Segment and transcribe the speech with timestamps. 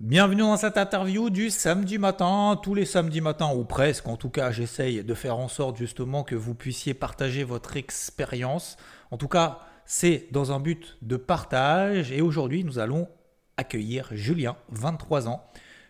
[0.00, 4.06] Bienvenue dans cette interview du samedi matin, tous les samedis matins ou presque.
[4.06, 8.76] En tout cas, j'essaye de faire en sorte justement que vous puissiez partager votre expérience.
[9.10, 12.12] En tout cas, c'est dans un but de partage.
[12.12, 13.08] Et aujourd'hui, nous allons
[13.56, 15.42] accueillir Julien, 23 ans.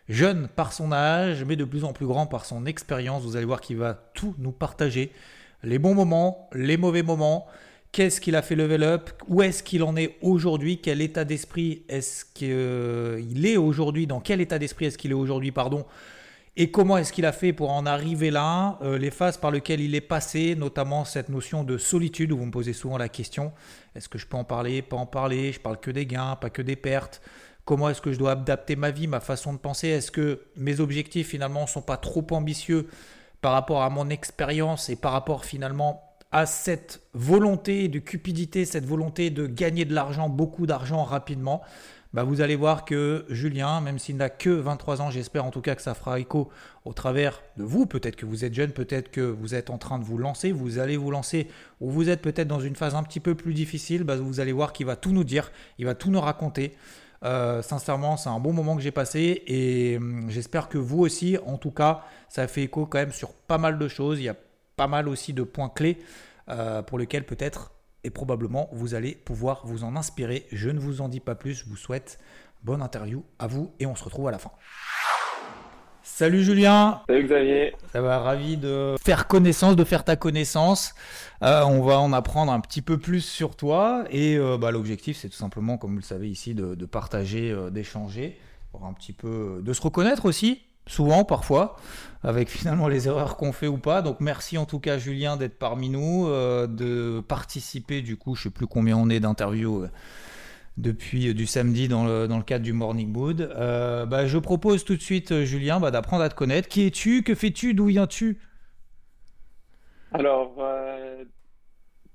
[0.08, 3.24] Jeune par son âge, mais de plus en plus grand par son expérience.
[3.24, 5.12] Vous allez voir qu'il va tout nous partager.
[5.62, 7.46] Les bons moments, les mauvais moments.
[7.92, 9.10] Qu'est-ce qu'il a fait level up?
[9.28, 10.80] Où est-ce qu'il en est aujourd'hui?
[10.80, 14.06] Quel état d'esprit est-ce qu'il est aujourd'hui?
[14.06, 15.84] Dans quel état d'esprit est-ce qu'il est aujourd'hui Pardon?
[16.60, 18.78] Et comment est-ce qu'il a fait pour en arriver là?
[18.82, 22.46] Euh, Les phases par lesquelles il est passé, notamment cette notion de solitude, où vous
[22.46, 23.52] me posez souvent la question
[23.94, 24.80] est-ce que je peux en parler?
[24.80, 27.20] Pas en parler Je parle que des gains, pas que des pertes.
[27.64, 29.88] Comment est-ce que je dois adapter ma vie, ma façon de penser?
[29.88, 32.88] Est-ce que mes objectifs finalement ne sont pas trop ambitieux
[33.40, 38.84] par rapport à mon expérience et par rapport finalement à cette volonté de cupidité, cette
[38.84, 41.62] volonté de gagner de l'argent, beaucoup d'argent rapidement,
[42.14, 45.60] bah vous allez voir que Julien, même s'il n'a que 23 ans, j'espère en tout
[45.60, 46.48] cas que ça fera écho
[46.86, 47.84] au travers de vous.
[47.84, 50.78] Peut-être que vous êtes jeune, peut-être que vous êtes en train de vous lancer, vous
[50.78, 51.48] allez vous lancer,
[51.80, 54.52] ou vous êtes peut-être dans une phase un petit peu plus difficile, bah vous allez
[54.52, 56.74] voir qu'il va tout nous dire, il va tout nous raconter.
[57.24, 61.36] Euh, sincèrement, c'est un bon moment que j'ai passé et hum, j'espère que vous aussi,
[61.44, 64.18] en tout cas, ça fait écho quand même sur pas mal de choses.
[64.18, 64.36] Il y a
[64.78, 65.98] pas mal aussi de points clés
[66.48, 67.72] euh, pour lesquels peut-être
[68.04, 70.46] et probablement vous allez pouvoir vous en inspirer.
[70.52, 72.18] Je ne vous en dis pas plus, je vous souhaite
[72.62, 74.52] bonne interview à vous et on se retrouve à la fin.
[76.02, 77.02] Salut Julien.
[77.08, 77.74] Salut Xavier.
[77.92, 80.94] Ça va, ravi de faire connaissance, de faire ta connaissance.
[81.42, 85.16] Euh, on va en apprendre un petit peu plus sur toi et euh, bah, l'objectif
[85.16, 88.38] c'est tout simplement, comme vous le savez ici, de, de partager, d'échanger,
[88.70, 91.76] pour un petit peu de se reconnaître aussi souvent, parfois,
[92.22, 94.02] avec finalement les erreurs qu'on fait ou pas.
[94.02, 98.44] Donc merci en tout cas Julien d'être parmi nous, euh, de participer du coup, je
[98.44, 99.88] sais plus combien on est d'interviews euh,
[100.76, 103.48] depuis euh, du samedi dans le, dans le cadre du Morning Mood.
[103.56, 106.68] bah, je propose tout de suite Julien bah, d'apprendre à te connaître.
[106.68, 107.22] Qui es-tu?
[107.22, 107.74] Que fais-tu?
[107.74, 108.40] D'où viens-tu?
[110.12, 110.56] Alors,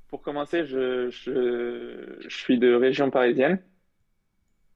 [0.09, 3.61] pour commencer, je, je, je, suis de région parisienne.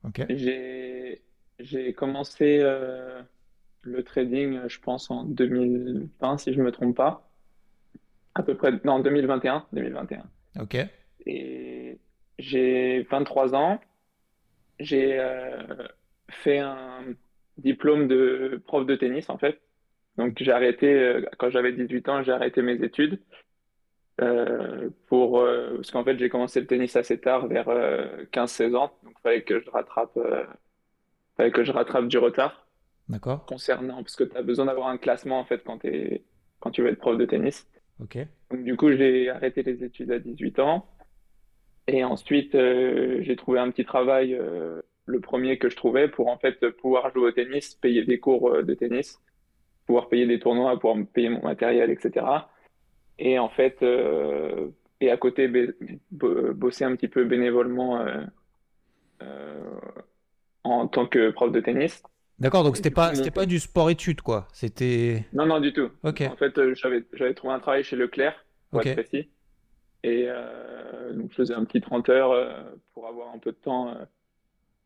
[0.04, 0.22] Ok.
[0.30, 2.62] J'ai commencé
[3.82, 7.30] le trading, je pense, en 2020, si je ne me trompe pas.
[8.36, 9.66] À peu près, non, 2021.
[9.74, 10.24] 2021.
[10.60, 10.78] Ok.
[11.26, 11.98] Et
[12.38, 13.80] j'ai 23 ans.
[14.80, 15.88] J'ai euh,
[16.30, 17.04] fait un
[17.58, 19.60] diplôme de prof de tennis, en fait.
[20.18, 23.20] Donc, j'ai arrêté, euh, quand j'avais 18 ans, j'ai arrêté mes études.
[24.20, 25.44] Euh, pour,
[25.76, 27.70] parce qu'en fait, j'ai commencé le tennis assez tard, vers
[28.32, 28.92] 15-16 ans.
[29.04, 30.18] Donc, il fallait que je rattrape,
[31.38, 32.67] fallait que je rattrape du retard.
[33.10, 33.46] D'accord.
[33.46, 36.24] Concernant, parce que tu as besoin d'avoir un classement en fait quand, es,
[36.60, 37.68] quand tu veux être prof de tennis.
[38.02, 38.18] Ok.
[38.52, 40.86] Donc, du coup, j'ai arrêté les études à 18 ans.
[41.88, 46.28] Et ensuite, euh, j'ai trouvé un petit travail, euh, le premier que je trouvais, pour
[46.28, 49.22] en fait pouvoir jouer au tennis, payer des cours euh, de tennis,
[49.86, 52.26] pouvoir payer des tournois, pouvoir payer mon matériel, etc.
[53.20, 53.82] Et en fait,
[55.02, 55.50] et à côté,
[56.12, 58.06] bosser un petit peu bénévolement
[60.64, 62.04] en tant que prof de tennis.
[62.40, 64.48] D'accord, donc c'était pas, c'était pas du sport-études, quoi.
[64.54, 65.26] C'était.
[65.34, 65.90] Non, non, du tout.
[66.04, 66.22] Ok.
[66.22, 69.30] En fait, euh, j'avais, j'avais trouvé un travail chez Leclerc, pour être précis.
[70.04, 72.54] Et euh, donc, je faisais un petit 30 heures euh,
[72.94, 73.96] pour avoir un peu de temps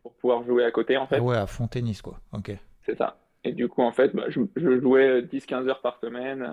[0.02, 1.18] pour pouvoir jouer à côté, en fait.
[1.18, 2.22] Ah ouais, à fond tennis, quoi.
[2.32, 2.52] Ok.
[2.86, 3.18] C'est ça.
[3.44, 6.48] Et du coup, en fait, bah, je, je, jouais 10-15 heures par semaine.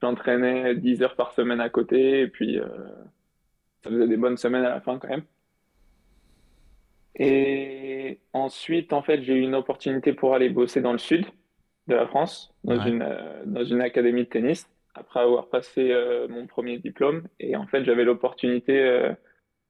[0.00, 2.20] j'entraînais 10 heures par semaine à côté.
[2.20, 2.60] Et puis,
[3.82, 5.24] ça faisait des bonnes semaines à la fin, quand même.
[7.16, 11.26] Et ensuite, en fait, j'ai eu une opportunité pour aller bosser dans le sud
[11.86, 16.26] de la France, dans, une, euh, dans une académie de tennis, après avoir passé euh,
[16.28, 17.24] mon premier diplôme.
[17.38, 19.12] Et en fait, j'avais l'opportunité euh,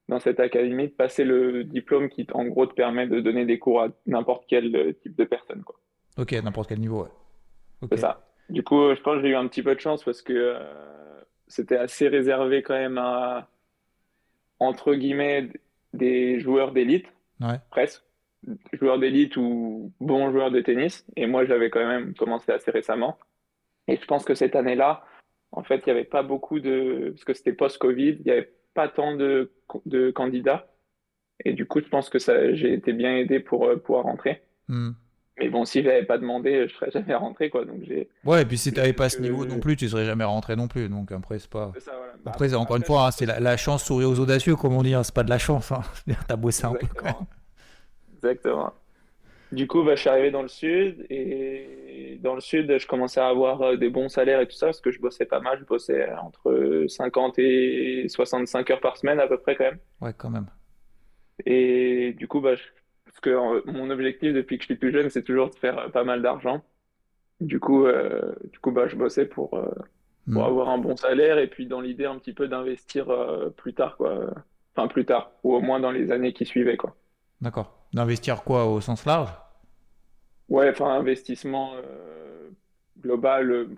[0.08, 3.58] dans cette académie de passer le diplôme qui, en gros, te permet de donner des
[3.58, 5.62] cours à n'importe quel type de personne.
[5.62, 5.76] Quoi.
[6.17, 7.88] Ok, n'importe quel niveau, ouais.
[7.91, 8.25] C'est ça.
[8.49, 10.56] Du coup, je pense que j'ai eu un petit peu de chance parce que
[11.49, 13.49] c'était assez réservé quand même à,
[14.58, 15.50] entre guillemets,
[15.93, 17.13] des joueurs d'élite
[17.70, 18.02] presque,
[18.72, 21.06] joueur d'élite ou bon joueur de tennis.
[21.16, 23.19] Et moi, j'avais quand même commencé assez récemment.
[23.88, 25.04] Et je pense que cette année-là,
[25.52, 27.10] en fait, il n'y avait pas beaucoup de.
[27.10, 29.52] Parce que c'était post-Covid, il n'y avait pas tant de,
[29.86, 30.66] de candidats.
[31.44, 34.42] Et du coup, je pense que ça, j'ai été bien aidé pour euh, pouvoir rentrer.
[34.69, 34.92] Hmm.
[35.38, 37.64] Mais bon, si j'avais pas demandé, je serais jamais rentré, quoi.
[37.64, 38.08] Donc j'ai.
[38.25, 40.69] Ouais, et puis si t'avais pas ce niveau non plus, tu serais jamais rentré non
[40.69, 40.88] plus.
[40.88, 41.72] Donc après, c'est pas.
[41.75, 42.12] c'est ça, voilà.
[42.25, 44.82] Bah, Après, encore une fois, hein, c'est la, la chance sourit aux audacieux, comme on
[44.82, 44.94] dit.
[44.94, 45.72] hein, c'est pas de la chance.
[45.72, 45.82] Hein.
[46.28, 47.14] T'as bossé un peu quand même.
[47.14, 47.26] Exactement.
[48.16, 48.72] Exactement.
[49.52, 53.20] Du coup, bah, je suis arrivé dans le sud et dans le sud, je commençais
[53.20, 55.58] à avoir euh, des bons salaires et tout ça parce que je bossais pas mal.
[55.60, 59.78] Je bossais entre 50 et 65 heures par semaine à peu près quand même.
[60.00, 60.46] Ouais, quand même.
[61.46, 62.62] Et du coup, bah, je-
[63.14, 65.78] parce que euh, mon objectif depuis que je suis plus jeune, c'est toujours de faire
[65.81, 66.64] euh, pas mal d'argent.
[67.40, 69.70] Du coup, euh, du coup, bah, je bossais pour, euh,
[70.31, 70.46] pour Hmm.
[70.46, 73.06] avoir un bon salaire et puis dans l'idée un petit peu d'investir
[73.56, 74.31] plus tard, quoi.
[74.76, 76.96] Enfin, plus tard, ou au moins dans les années qui suivaient, quoi.
[77.40, 77.87] D'accord.
[77.93, 79.31] D'investir quoi au sens large?
[80.49, 81.75] Ouais, enfin, investissement
[83.00, 83.69] global,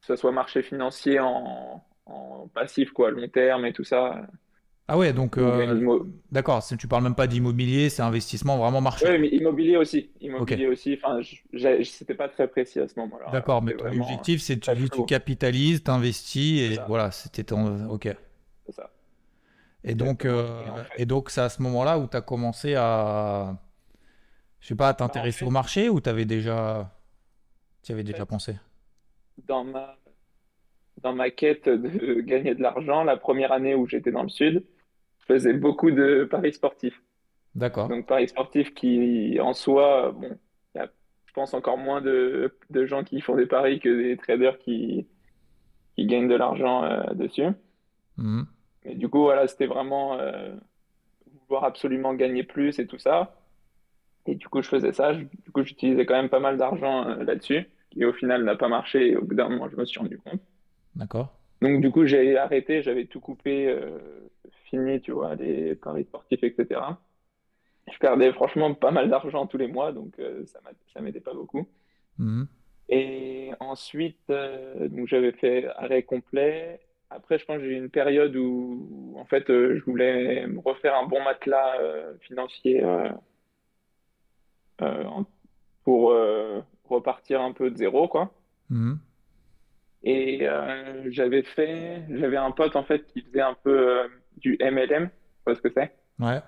[0.00, 4.26] que ce soit marché financier en, en passif, quoi, long terme et tout ça.
[4.88, 6.00] Ah ouais, donc, euh,
[6.30, 9.06] d'accord, tu parles même pas d'immobilier, c'est investissement vraiment marché.
[9.06, 10.10] Ouais, mais immobilier aussi.
[10.20, 10.94] Immobilier aussi.
[11.02, 11.20] Enfin,
[11.84, 13.30] c'était pas très précis à ce moment-là.
[13.32, 17.88] D'accord, mais ton objectif, c'est tu, tu capitalises, t'investis, et voilà, c'était ton...
[17.88, 18.08] Ok.
[18.66, 18.90] c'est ça.
[19.84, 22.20] Et donc, euh, Et en fait- et donc c'est à ce moment-là où tu as
[22.20, 23.56] commencé à,
[24.60, 26.90] je sais pas, à t'intéresser fait- au marché ou t'avais déjà,
[27.82, 28.56] tu avais déjà pensé?
[29.46, 29.96] Dans ma,
[31.02, 34.64] dans ma quête de gagner de l'argent, la première année où j'étais dans le sud,
[35.26, 37.02] faisais beaucoup de paris sportifs.
[37.54, 37.88] D'accord.
[37.88, 40.38] Donc, paris sportifs qui, en soi, bon,
[40.74, 40.88] y a,
[41.26, 45.06] je pense, encore moins de, de gens qui font des paris que des traders qui,
[45.96, 47.46] qui gagnent de l'argent euh, dessus.
[48.16, 48.46] Mhm.
[48.84, 50.54] Mais du coup, voilà, c'était vraiment euh,
[51.48, 53.40] vouloir absolument gagner plus et tout ça.
[54.26, 55.14] Et du coup, je faisais ça.
[55.14, 58.56] Je- du coup, j'utilisais quand même pas mal d'argent euh, là-dessus, qui au final n'a
[58.56, 59.10] pas marché.
[59.12, 60.40] Et au bout d'un moment, je me suis rendu compte.
[60.94, 61.35] D'accord.
[61.62, 63.98] Donc, du coup, j'ai arrêté, j'avais tout coupé, euh,
[64.64, 67.00] fini, tu vois, les paris sportifs, etc.
[67.92, 71.20] Je perdais franchement pas mal d'argent tous les mois, donc euh, ça m'a- ça m'aidait
[71.20, 71.66] pas beaucoup.
[72.18, 72.46] Mhm.
[72.88, 76.80] Et ensuite, euh, donc j'avais fait arrêt complet.
[77.10, 80.58] Après, je pense que j'ai eu une période où, en fait, euh, je voulais me
[80.58, 81.76] refaire un bon matelas
[82.20, 82.82] financier
[85.84, 86.12] pour
[86.84, 88.32] repartir un peu de zéro, quoi.
[88.70, 88.98] Mhm.
[90.08, 94.56] Et euh, j'avais fait, j'avais un pote en fait qui faisait un peu euh, du
[94.60, 95.96] MLM, tu vois ce que c'est?
[96.20, 96.40] Ouais.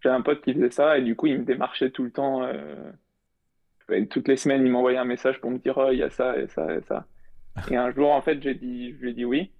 [0.00, 2.42] J'avais un pote qui faisait ça et du coup il me démarchait tout le temps.
[2.42, 2.90] euh,
[4.10, 6.36] toutes les semaines il m'envoyait un message pour me dire oh, il y a ça
[6.36, 7.06] et ça et ça.
[7.70, 9.52] Et un jour en fait j'ai dit, je lui ai dit oui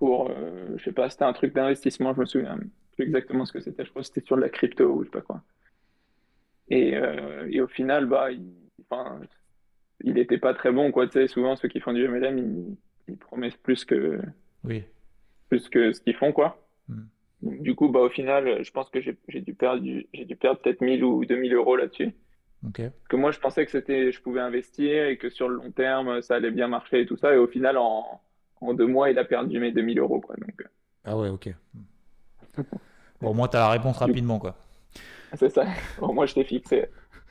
[0.00, 0.32] pour,
[0.76, 2.58] je sais pas, c'était un truc d'investissement, je me souviens
[2.96, 3.84] plus exactement ce que c'était.
[3.84, 5.40] Je crois que c'était sur de la crypto ou je sais pas quoi.
[6.68, 6.94] Et,
[7.48, 8.52] et au final bah il,
[8.90, 9.20] enfin,
[10.04, 11.06] il était pas très bon quoi.
[11.06, 12.76] Tu sais souvent ceux qui font du MLM ils,
[13.08, 14.20] ils promettent plus que
[14.64, 14.84] Oui.
[15.48, 16.58] plus que ce qu'ils font, quoi.
[16.88, 17.04] Hmm.
[17.42, 21.24] Donc, du coup, bah, au final, je pense que j'ai dû perdre, peut-être 1000 ou
[21.24, 22.12] 2000 euros là-dessus.
[22.88, 25.70] Parce que moi, je pensais que c'était, je pouvais investir et que sur le long
[25.70, 27.32] terme, ça allait bien marcher et tout ça.
[27.34, 28.20] Et au final, en,
[28.60, 30.34] en deux mois, il a perdu mes 2000 euros, quoi.
[30.36, 30.68] Donc, euh,
[31.04, 31.50] Ah ouais, ok.
[33.20, 34.56] Bon, au moins, tu as la réponse rapidement, quoi.
[35.34, 35.66] c'est ça.
[36.00, 36.86] Bon, moi, je t'ai fixé.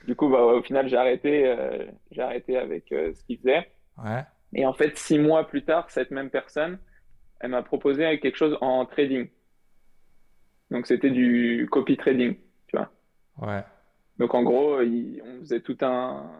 [0.05, 3.67] Du coup, bah, au final, j'ai arrêté, euh, j'ai arrêté avec euh, ce qu'il faisait.
[3.97, 4.23] Ouais.
[4.53, 6.77] Et en fait, six mois plus tard, cette même personne,
[7.39, 9.27] elle m'a proposé quelque chose en trading.
[10.71, 12.35] Donc, c'était du copy trading,
[12.67, 12.89] tu vois.
[13.41, 13.63] Ouais.
[14.17, 16.31] Donc en gros, il- on faisait tout un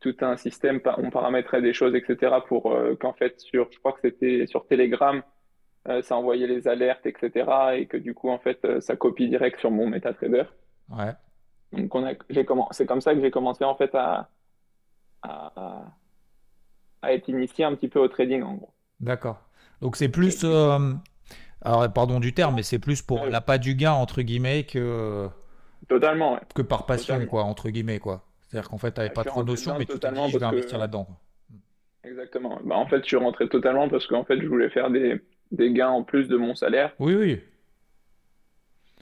[0.00, 2.36] tout un système, on paramétrait des choses, etc.
[2.46, 5.22] pour euh, qu'en fait sur, je crois que c'était sur Telegram,
[6.02, 7.46] ça envoyait les alertes, etc.
[7.76, 10.44] Et que du coup en fait ça copie direct sur mon MetaTrader.
[10.90, 11.12] Ouais.
[11.72, 11.92] Donc
[12.30, 14.28] j'ai commencé, c'est comme ça que j'ai commencé en fait à,
[15.22, 18.74] à être initié un petit peu au trading en gros.
[19.00, 19.38] D'accord.
[19.80, 20.92] Donc, c'est plus, euh,
[21.62, 23.30] alors, pardon du terme, mais c'est plus pour Ouais.
[23.30, 25.28] l'appât du gain, entre guillemets, que,
[25.88, 26.40] Totalement, ouais.
[26.54, 27.30] que par passion, Totalement.
[27.30, 28.24] quoi, entre guillemets, quoi.
[28.48, 30.38] C'est-à-dire qu'en fait, tu n'avais pas trop de dedans mais tu t'es dit, je vais
[30.40, 31.06] que- investir là-dedans.
[32.02, 32.58] Exactement.
[32.64, 35.20] Bah, en fait, je suis rentré totalement parce qu'en fait, je voulais faire des
[35.50, 36.92] des gains en plus de mon salaire.
[36.98, 37.40] Oui, oui.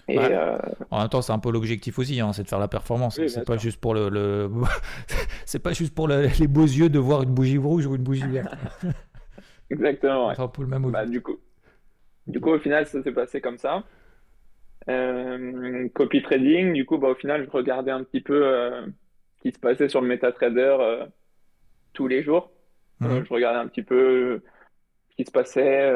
[0.08, 0.56] Et euh,
[0.90, 3.18] En même temps, c'est un peu l'objectif aussi, hein, c'est de faire la performance.
[3.18, 4.48] Oui, c'est pas juste pour le, le-
[5.46, 8.02] c'est pas juste pour le- les beaux yeux de voir une bougie rouge ou une
[8.02, 8.54] bougie verte.
[9.70, 10.34] exactement, ouais.
[10.52, 11.38] Peu le même Bah, du coup,
[12.26, 13.84] du coup, au final, ça s'est passé comme ça.
[14.88, 18.86] Euh, copy trading, du coup, bah, au final, je regardais un petit peu euh,
[19.38, 21.06] ce qui se passait sur le MetaTrader euh,
[21.92, 22.52] tous les jours.
[23.00, 23.24] Mhm.
[23.26, 24.42] Je regardais un petit peu
[25.10, 25.92] ce qui se passait,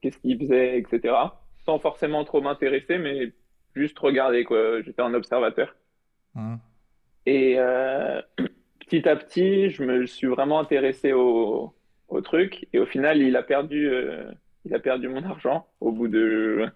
[0.00, 1.38] qu'est-ce qu'il faisait, etc.
[1.64, 3.32] Sans forcément trop m'intéresser, mais
[3.74, 4.82] juste regarder, quoi.
[4.82, 5.74] J'étais un observateur.
[6.34, 6.58] Mhm.
[7.26, 8.20] Et euh,
[8.80, 11.74] petit à petit, je me suis vraiment intéressé au,
[12.08, 12.66] au truc.
[12.72, 14.30] Et au final, il a perdu, euh,
[14.64, 16.66] il a perdu mon argent au bout de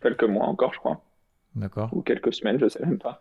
[0.00, 1.02] quelques mois encore, je crois.
[1.54, 1.90] D'accord.
[1.92, 3.20] ou quelques semaines, je sais même pas.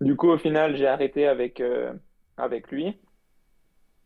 [0.00, 1.92] Du coup, au final, j'ai arrêté avec, euh,
[2.36, 2.96] avec lui.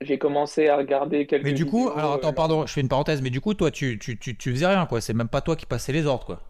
[0.01, 2.89] J'ai commencé à regarder quelques Mais du coup, vidéos, alors attends, pardon, je fais une
[2.89, 5.01] parenthèse, mais du coup, toi, tu, tu, tu, tu faisais rien, quoi.
[5.01, 6.43] C'est même pas toi qui passais les ordres, quoi.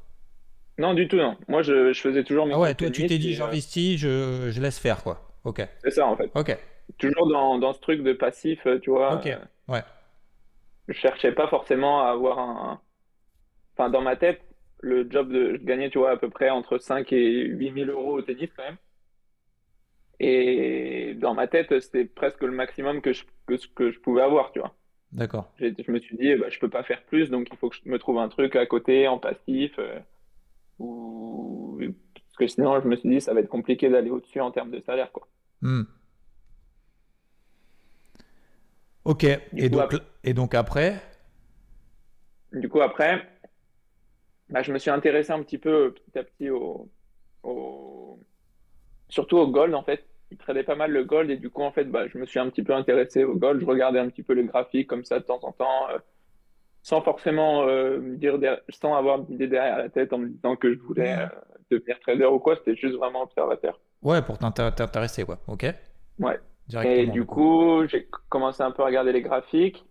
[0.79, 1.37] Non, du tout, non.
[1.49, 4.51] Moi, je, je faisais toujours mes Ah ouais, toi, tu t'es dit, euh, j'investis, je,
[4.51, 5.23] je laisse faire, quoi.
[5.45, 6.31] Ok, c'est ça, en fait.
[6.35, 6.57] ok,
[6.99, 9.15] Toujours dans, dans ce truc de passif, euh, tu vois.
[9.15, 9.83] ok, euh, ouais.
[10.89, 12.81] je cherchais pas forcément à avoir un.
[13.77, 14.43] Enfin, dans ma tête,
[14.81, 15.57] le job de.
[15.57, 18.51] Je gagnais, tu vois, à peu près entre 5 et 8 000 euros au tennis,
[18.57, 18.79] quand même.
[20.19, 24.53] Et dans ma tête, c'était presque le maximum que je, que, que je pouvais avoir,
[24.53, 24.75] tu vois.
[25.13, 25.53] D'accord.
[25.59, 27.77] Je me suis dit, eh ben, je peux pas faire plus, donc il faut que
[27.77, 29.73] je me trouve un truc à côté, en passif.
[29.79, 29.99] euh,
[30.79, 31.79] ou...
[32.17, 34.71] Parce que sinon, je me suis dit, ça va être compliqué d'aller au-dessus en termes
[34.71, 35.29] de salaire, quoi.
[35.63, 35.83] Hmm.
[39.05, 41.01] Ok, et coup, donc, après- et donc après,
[42.53, 43.25] Du coup, après,
[44.49, 46.91] bah, je me suis intéressé un petit peu petit à petit au,
[47.43, 48.21] au-
[49.09, 50.07] surtout au gold, en fait.
[50.33, 52.41] Il tradait pas mal le gold et du coup, en fait, bah, je me suis
[52.41, 53.61] un petit peu intéressé au gold.
[53.61, 55.99] Je regardais un petit peu les graphiques comme ça de temps en temps, euh,
[56.89, 60.55] sans forcément euh, me dire, derrière- sans avoir d'idée derrière la tête en me disant
[60.55, 61.27] que je voulais euh,
[61.69, 62.55] devenir trader ou quoi.
[62.55, 63.81] C'était juste vraiment observateur.
[64.03, 65.39] ouais, pour t'intér- t'intéresser, quoi.
[65.49, 65.65] Ok,
[66.21, 66.39] Ouais.
[66.69, 66.95] directement.
[67.03, 69.85] Et du coup, j'ai commencé un peu à regarder les graphiques.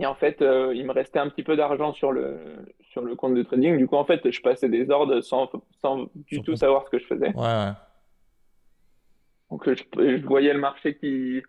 [0.00, 2.38] Et en fait, euh, il me restait un petit peu d'argent sur le,
[2.90, 3.76] sur le compte de trading.
[3.76, 5.50] Du coup, en fait, je passais des ordres sans,
[5.82, 7.34] sans du Sur tout savoir ce que je faisais.
[7.36, 7.72] Ouais, ouais.
[9.50, 9.74] Donc, je,
[10.18, 11.42] je voyais le marché qui...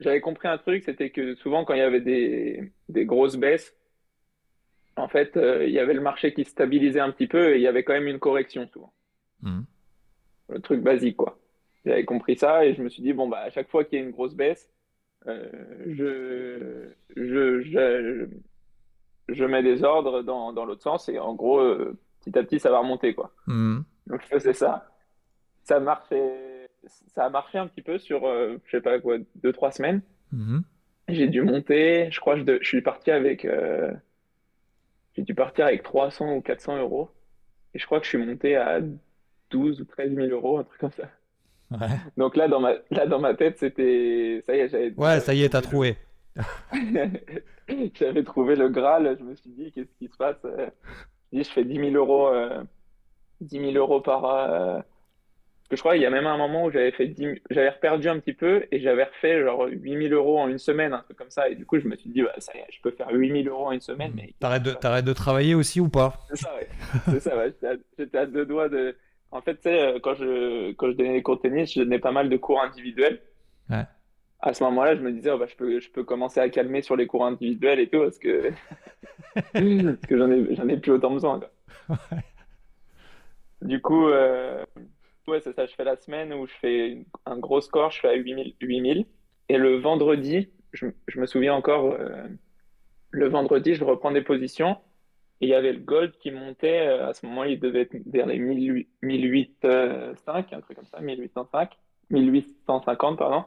[0.00, 3.74] J'avais compris un truc, c'était que souvent, quand il y avait des, des grosses baisses,
[5.00, 7.62] en fait, euh, il y avait le marché qui stabilisait un petit peu et il
[7.62, 8.92] y avait quand même une correction souvent.
[9.42, 9.62] Hmm.
[10.50, 11.38] le truc basique, quoi.
[11.86, 14.02] J'avais compris ça et je me suis dit, bon, bah, à chaque fois qu'il y
[14.02, 14.68] a une grosse baisse,
[15.26, 15.50] euh,
[15.86, 18.28] je, je, je,
[19.28, 22.60] je mets des ordres dans, dans l'autre sens et en gros, euh, petit à petit,
[22.60, 23.32] ça va remonter, quoi.
[23.46, 23.80] Hmm.
[24.06, 24.90] Donc, je faisais ça.
[25.64, 26.68] Ça marchait,
[27.14, 30.02] ça a marché un petit peu sur, je sais pas quoi, deux, trois semaines.
[30.32, 30.62] Mhm.
[31.08, 33.46] J'ai dû monter, je crois que je, suis parti avec,
[35.20, 37.10] j'ai dû partir avec 300 ou 400 euros.
[37.74, 38.80] Et je crois que je suis monté à
[39.50, 41.10] 12 ou 13 000 euros, un truc comme ça.
[41.70, 41.94] Ouais.
[42.16, 45.34] Donc là, dans ma, là, dans ma tête, c'était, ça y est, j'avais, Ouais, ça
[45.34, 45.98] y est, t'as trouvé.
[47.94, 49.16] j'avais trouvé le Graal.
[49.18, 50.38] Je me suis dit, qu'est-ce qui se passe?
[50.46, 50.70] Euh,
[51.32, 52.64] Je dis, je fais 10 000 euros, euh,
[53.42, 54.80] 10 000 euros par, euh,
[55.70, 57.70] que je crois qu'il y a même un moment où j'avais fait 10 000 j'avais
[57.80, 60.98] perdu un petit peu et j'avais refait genre 8 000 euros en une semaine, un
[60.98, 61.48] truc comme ça.
[61.48, 63.44] Et du coup, je me suis dit, bah, ça y est, je peux faire 8
[63.44, 66.26] 000 euros en une semaine, mais T'arrêtes de, t'arrêtes de travailler aussi ou pas?
[66.28, 66.68] C'est ça, ouais.
[67.08, 67.54] C'est ça, ouais.
[67.96, 68.96] J'étais à, deux doigts de.
[69.30, 71.80] En fait, tu sais, euh, quand je, quand je donnais les cours de tennis, je
[71.80, 73.20] donnais pas mal de cours individuels.
[73.70, 73.84] Ouais.
[74.40, 76.82] À ce moment-là, je me disais, oh, bah, je peux, je peux commencer à calmer
[76.82, 78.50] sur les cours individuels et tout, parce que,
[79.34, 81.96] parce que j'en ai, j'en ai plus autant besoin, quoi.
[83.62, 84.64] Du coup, euh,
[85.30, 85.66] ouais, c'est ça.
[85.66, 89.06] Je fais la semaine où je fais un gros score, je fais à 8000, 8000.
[89.48, 92.26] Et le vendredi, je, je me souviens encore, euh,
[93.10, 94.76] le vendredi, je reprends des positions.
[95.40, 97.96] Et il y avait le gold qui montait, euh, à ce moment, il devait être
[98.06, 101.70] vers les 1008 1008,5, un truc comme ça, 1805,
[102.10, 103.44] 1850, pardon.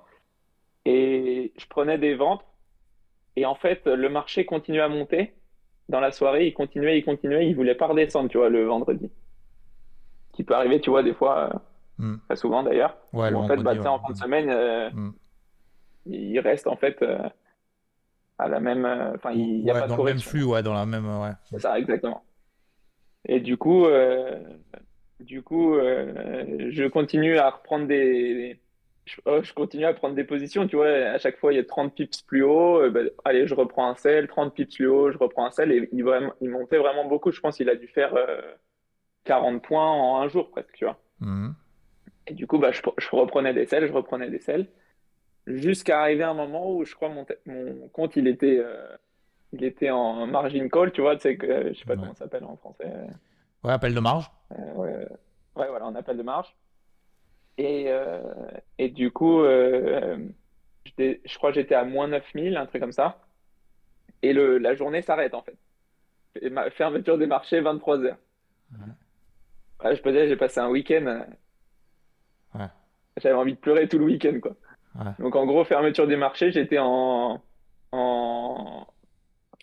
[0.85, 2.43] Et je prenais des ventes.
[3.35, 5.33] Et en fait, le marché continuait à monter.
[5.89, 9.11] Dans la soirée, il continuait, il continuait, il voulait pas redescendre, tu vois, le vendredi.
[10.33, 11.61] Qui peut arriver, tu vois, des fois,
[11.99, 12.15] Hmm.
[12.27, 12.97] très souvent d'ailleurs.
[13.13, 13.87] Ouais, en fait, bah, ouais.
[13.87, 15.11] en fin de semaine, euh, Mm.
[16.07, 17.19] il reste en fait euh,
[18.39, 18.85] à la même.
[18.85, 20.85] euh, Enfin, il n'y a Ouais, pas de dans le même flux, ouais, dans la
[20.85, 21.05] même.
[21.05, 21.31] Ouais.
[21.45, 22.23] C'est ça, exactement.
[23.25, 23.85] Et du coup,
[25.19, 28.59] du coup, je continue à reprendre des,
[29.05, 30.87] je, oh, je continue à prendre des positions, tu vois.
[30.87, 32.89] À chaque fois, il y a 30 pips plus haut.
[32.89, 35.71] ben, allez, je reprends un sel, 30 pips plus haut, je reprends un sel.
[35.71, 37.31] Et il, vraiment, il montait vraiment beaucoup.
[37.31, 38.41] Je pense qu'il a dû faire euh,
[39.25, 40.97] 40 points en un jour presque, tu vois.
[41.21, 41.55] Mhm.
[42.27, 44.67] Et du coup, bah, je, je reprenais des selles, je reprenais des selles,
[45.47, 48.87] jusqu'à arriver à un moment où je crois mon, mon compte, il était, euh,
[49.51, 51.99] il était en margin call, tu vois, tu sais que, euh, je sais pas Ouais.
[51.99, 52.89] comment ça s'appelle en français.
[53.63, 54.31] Ouais, appel de marge.
[54.51, 54.95] Euh, ouais,
[55.55, 56.55] ouais, voilà, en appel de marge.
[57.57, 58.21] Et, euh,
[58.77, 60.17] et du coup, je
[61.37, 63.19] crois que j'étais à moins 9000, un truc comme ça.
[64.21, 65.57] Et le, la journée s'arrête, en fait.
[66.41, 68.17] Et ma fermeture des marchés, 23 heures.
[69.83, 71.25] Ouais, je peux dire, j'ai passé un week-end.
[72.55, 72.67] Ouais.
[73.21, 74.55] J'avais envie de pleurer tout le week-end, quoi.
[74.95, 75.11] Ouais.
[75.19, 77.41] Donc, en gros, fermeture des marchés, j'étais en,
[77.91, 78.87] en,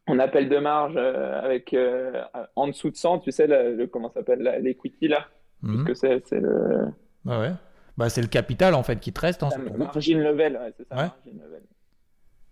[0.07, 2.23] en appel de marge euh, avec euh,
[2.57, 5.27] en dessous de 100, tu sais, le, le- comment ça s'appelle, l'equity, là.
[5.63, 5.85] Mhm.
[5.85, 6.87] que c'est, le
[7.27, 7.51] Ouais, ouais.
[7.99, 9.41] Bah, c'est le capital en fait qui te reste.
[9.41, 9.77] Sur ton compte.
[9.77, 11.03] margin level, ouais, c'est ça, Ouais.
[11.03, 11.63] margin level.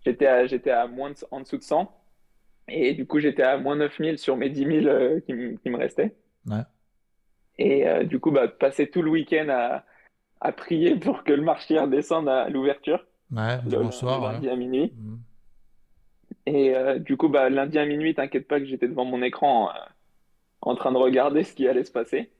[0.05, 1.91] J'étais à, j'étais à moins de, en dessous de 100
[2.67, 6.13] et du coup j'étais à moins 9000 sur mes 10 000 euh, qui, me restaient.
[6.45, 6.61] Ouais.
[7.57, 9.83] Et euh, du coup, bah, passer tout le week-end à,
[10.41, 14.33] à prier pour que le marché redescende à l'ouverture, Ouais, le, dimanche soir, le ouais.
[14.33, 14.93] lundi à minuit.
[14.95, 15.15] Mm.
[16.47, 19.69] Et euh, du coup, bah, lundi à minuit, t'inquiète pas que j'étais devant mon écran
[19.69, 19.73] euh,
[20.61, 22.31] en train de regarder ce qui allait se passer.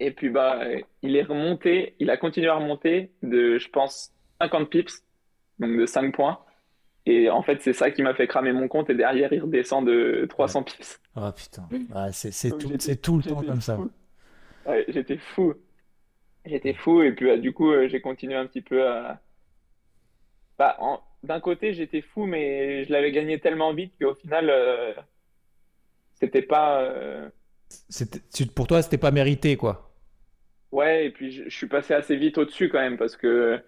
[0.00, 0.60] Et puis, bah,
[1.02, 5.02] il est remonté, il a continué à remonter de, je pense, 50 pips,
[5.58, 6.38] donc de 5 points.
[7.06, 8.90] Et en fait, c'est ça qui m'a fait cramer mon compte.
[8.90, 11.00] Et derrière, il redescend de 300 pips.
[11.16, 12.68] Ah putain, Ouais, c'est tout,
[13.02, 13.78] tout le temps comme ça.
[14.66, 15.54] Ouais, j'étais fou.
[16.44, 17.02] J'étais fou.
[17.02, 19.20] Et puis, bah, du coup, euh, j'ai continué un petit peu à.
[20.58, 24.94] Bah, en- D'un côté, j'étais fou, mais je l'avais gagné tellement vite qu'au final, euh,
[26.14, 26.82] c'était pas.
[26.82, 27.28] euh,
[28.54, 29.90] Pour toi, c'était pas mérité, quoi.
[30.72, 33.60] Ouais, et puis je, je suis passé assez vite au-dessus quand même parce que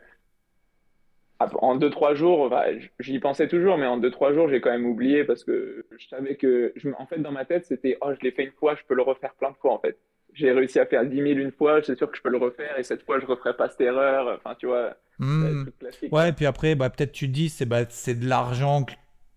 [1.39, 2.67] en deux trois jours, bah,
[2.99, 6.07] j'y pensais toujours, mais en deux trois jours, j'ai quand même oublié parce que je
[6.09, 8.75] savais que, je, en fait, dans ma tête, c'était oh, je l'ai fait une fois,
[8.75, 9.99] je peux le refaire plein de fois en fait.
[10.35, 12.79] J'ai réussi à faire 10 000 une fois, c'est sûr que je peux le refaire
[12.79, 14.37] et cette fois, je referai pas cette erreur.
[14.39, 15.65] Enfin, tu vois, Hmm.
[15.65, 16.13] truc classique.
[16.13, 18.87] Ouais, et puis après, bah, peut-être tu te dis, c'est bah, c'est de l'argent,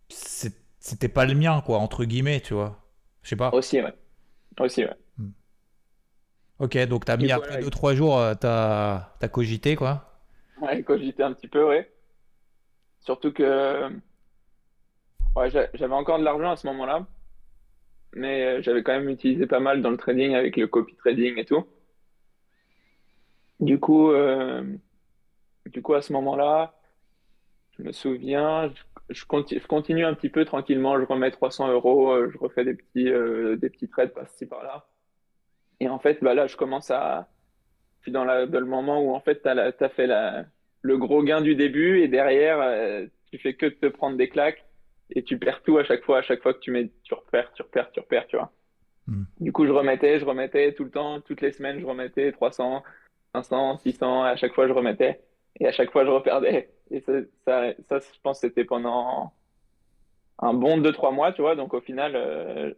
[0.09, 2.79] c'était pas le mien, quoi, entre guillemets, tu vois.
[3.23, 3.49] Je sais pas.
[3.53, 3.93] Aussi, ouais.
[4.59, 4.95] Aussi, ouais.
[6.59, 7.37] Ok, donc t'as mis voilà.
[7.37, 10.21] après 2-3 jours, euh, t'as t'as cogité, quoi.
[10.61, 11.91] Ouais, cogiter un petit peu, ouais.
[13.01, 13.89] Surtout que
[15.35, 17.05] ouais, j'a- j'avais encore de l'argent à ce moment-là,
[18.15, 21.37] mais euh, j'avais quand même utilisé pas mal dans le trading avec le copy trading
[21.37, 21.65] et tout.
[23.59, 24.63] Du coup, euh,
[25.67, 26.75] du coup à ce moment-là,
[27.77, 28.71] je me souviens,
[29.09, 32.37] je, je conti- je continue un petit peu tranquillement, je remets 300 euros, euh, je
[32.37, 33.05] refais des petits,
[33.59, 34.87] des petits trades par-ci par-là.
[35.79, 37.27] Et en fait, bah là, je commence à.
[37.99, 40.09] Je suis dans, le moment où en fait, tu as, fait
[40.81, 44.29] le gros gain du début et derrière, euh, tu fais que de te prendre des
[44.29, 44.65] claques
[45.11, 46.19] et tu perds tout à chaque fois.
[46.19, 48.51] À chaque fois que tu mets, tu repères, tu repères, tu repères, tu vois.
[49.07, 49.23] Hmm.
[49.39, 52.83] Du coup, je remettais, je remettais tout le temps, toutes les semaines, je remettais 300,
[53.33, 55.21] 500, 600, et à chaque fois, je remettais.
[55.59, 56.69] Et à chaque fois, je reperdais.
[56.91, 57.13] Et ça,
[57.45, 59.33] ça, ça je pense, c'était pendant
[60.39, 61.55] un bon 2-3 mois, tu vois.
[61.55, 62.73] Donc, au final, euh,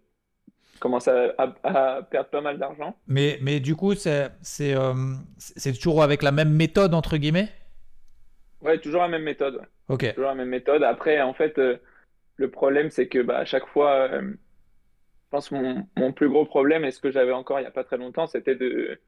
[0.73, 1.53] je commence à, à-
[1.97, 2.95] à perdre pas mal d'argent.
[3.07, 4.29] Mais, mais du coup, c'est
[4.75, 4.93] euh,
[5.81, 7.49] toujours avec la même méthode, entre guillemets?
[8.61, 9.61] Ouais, toujours la même méthode.
[9.87, 10.13] Ok.
[10.15, 10.83] Toujours la même méthode.
[10.83, 11.77] Après, en fait, euh,
[12.37, 14.37] le problème, c'est que bah, à chaque fois, euh, je
[15.31, 17.71] pense que mon, mon plus gros problème, et ce que j'avais encore il n'y a
[17.71, 18.99] pas très longtemps, c'était de,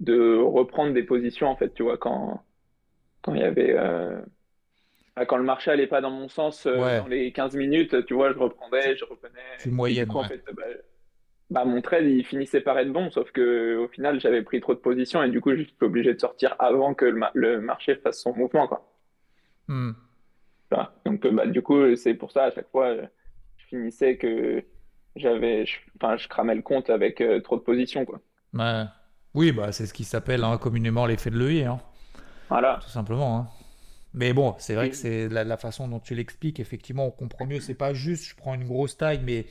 [0.00, 2.44] de reprendre des positions, en fait, tu vois, quand,
[3.22, 4.20] quand il y avait, euh,
[5.16, 6.96] ah, quand le marché allait pas dans mon sens, euh, Ouais.
[6.96, 9.40] dans les 15 minutes, tu vois, je reprenais, je reprenais.
[9.66, 10.64] Moyennes, coup, en fait, bah,
[11.50, 14.74] bah, mon trade, il finissait par être bon, sauf que au final, j'avais pris trop
[14.74, 17.60] de positions et du coup, je suis obligé de sortir avant que le, ma- le
[17.60, 18.86] marché fasse son mouvement, quoi.
[19.68, 19.90] Hmm.
[20.70, 20.92] Voilà.
[21.06, 23.06] Donc, euh, bah, du coup, c'est pour ça, à chaque fois, euh,
[23.56, 24.64] je finissais que
[25.16, 28.20] j'avais, je- enfin, je cramais le compte avec euh, trop de positions, quoi.
[28.54, 28.84] Ouais.
[29.34, 31.80] Oui, bah, c'est ce qui s'appelle hein, communément l'effet de levier, hein,
[32.48, 32.80] Voilà.
[32.82, 33.38] tout simplement.
[33.38, 33.48] hein.
[34.14, 37.46] Mais bon, c'est vrai que c'est la, la façon dont tu l'expliques, effectivement, on comprend
[37.46, 37.60] mieux.
[37.60, 39.46] C'est pas juste je prends une grosse taille, mais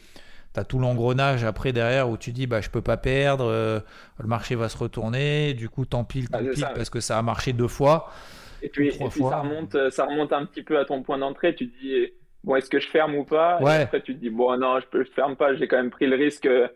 [0.54, 3.80] tu as tout l'engrenage après derrière où tu dis bah je peux pas perdre, euh,
[4.20, 6.76] le marché va se retourner, du coup t'empiles, Ah, c'est t'empiles ça, ouais.
[6.76, 8.12] parce que ça a marché deux fois.
[8.62, 11.18] Et puis, et puis ça remonte, euh, ça remonte un petit peu à ton point
[11.18, 11.54] d'entrée.
[11.56, 12.08] Tu te dis,
[12.44, 13.60] bon, est-ce que je ferme ou pas?
[13.62, 15.56] Et après, tu te dis, bon, non, je je ferme pas.
[15.56, 16.46] J'ai quand même pris le risque.
[16.48, 16.68] euh,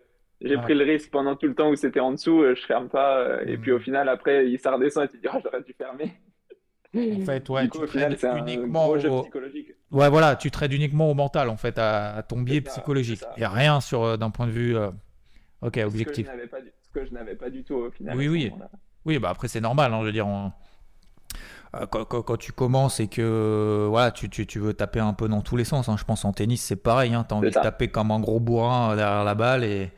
[0.41, 0.61] J'ai Ouais.
[0.63, 2.41] pris le risque pendant tout le temps où c'était en dessous.
[2.41, 3.41] euh, Je ferme pas.
[3.45, 3.61] Et Mhm.
[3.61, 6.11] puis, au final, après, il ça redescend et tu te dis, ah, j'aurais dû fermer.
[6.93, 9.69] En fait, ouais, Du tu coup, au final, un uniquement au- psychologique.
[9.91, 13.21] Ouais, voilà, tu trades uniquement au mental en fait, à, à ton biais ça, psychologique.
[13.37, 14.89] Il n'y a rien sur d'un point de vue euh,
[15.61, 16.27] ok Ce que je objectif.
[16.27, 18.17] n'avais pas, du- ce que je n'avais pas du tout au final.
[18.17, 18.51] Oui, oui.
[19.05, 20.51] Oui, bah après c'est normal, hein, je veux dire, on-
[21.89, 25.13] quand, quand- quand tu commences et que euh, voilà, tu, tu- tu veux taper un
[25.13, 25.95] peu dans tous les sens, hein.
[25.97, 28.39] Je pense en tennis c'est pareil, hein, tu as envie de taper comme un gros
[28.39, 29.91] bourrin euh, derrière la balle et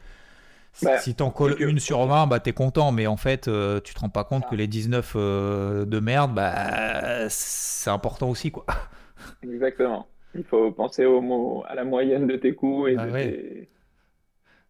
[0.74, 3.80] si, Bah, si t'en colles une sur 20, bah t'es content, mais en fait euh,
[3.82, 4.50] tu te rends pas compte Ça.
[4.50, 8.66] que les 19 euh, de merde, bah c'est important aussi quoi.
[9.44, 10.08] Exactement.
[10.36, 13.32] Il faut penser au mot, à la moyenne de tes coups et Bah de ouais.
[13.32, 13.70] tes-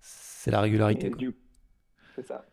[0.01, 1.09] C'est la régularité.
[1.09, 1.33] du...
[2.15, 2.43] C'est ça.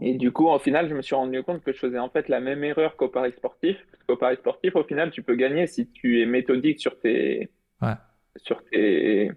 [0.00, 2.28] Et du coup, au final, je me suis rendu compte que je faisais en fait
[2.28, 3.78] la même erreur qu'au pari sportif.
[3.90, 7.50] Parce qu'au pari sportif, au final, tu peux gagner si tu es méthodique sur tes,
[7.82, 7.94] Ouais.
[8.36, 9.30] sur tes,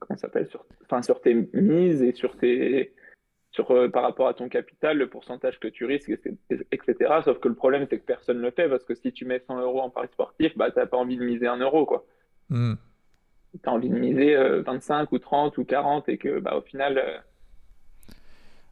[0.00, 2.92] comment ça s'appelle, sur, enfin, sur tes mises et sur tes,
[3.52, 6.10] sur, euh, par rapport à ton capital, le pourcentage que tu risques,
[6.72, 7.20] etc.
[7.24, 9.38] Sauf que le problème, c'est que personne ne le fait parce que si tu mets
[9.46, 12.04] 100 euros en pari sportif, bah, t'as pas envie de miser un euro, quoi.
[12.50, 12.74] Hmm.
[13.52, 16.62] tu as envie de miser euh, 25 ou 30 ou 40 et que bah, au
[16.62, 17.18] final, euh,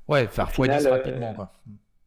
[0.09, 1.53] Ouais, faire x10 final, euh, rapidement quoi.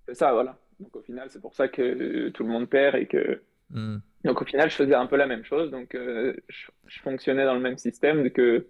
[0.07, 0.57] c'est ça, voilà.
[0.79, 3.41] Donc au final, c'est pour ça que euh, tout le monde perd et que.
[3.69, 3.97] Hmm.
[4.23, 5.71] Donc au final, je faisais un peu la même chose.
[5.71, 8.67] Donc euh, je, je fonctionnais dans le même système que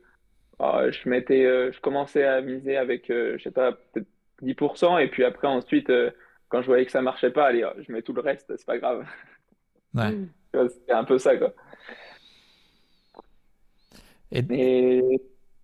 [0.62, 4.08] euh, je mettais, euh, je commençais à miser avec, je sais pas, peut-être
[4.42, 5.92] 10%, et puis après, ensuite,
[6.50, 8.78] quand je voyais que ça marchait pas, allez, je mets tout le reste, c'est pas
[8.78, 9.06] grave.
[9.96, 10.15] Ouais.
[10.54, 11.52] C'est un peu ça, quoi.
[14.32, 15.22] Et, Et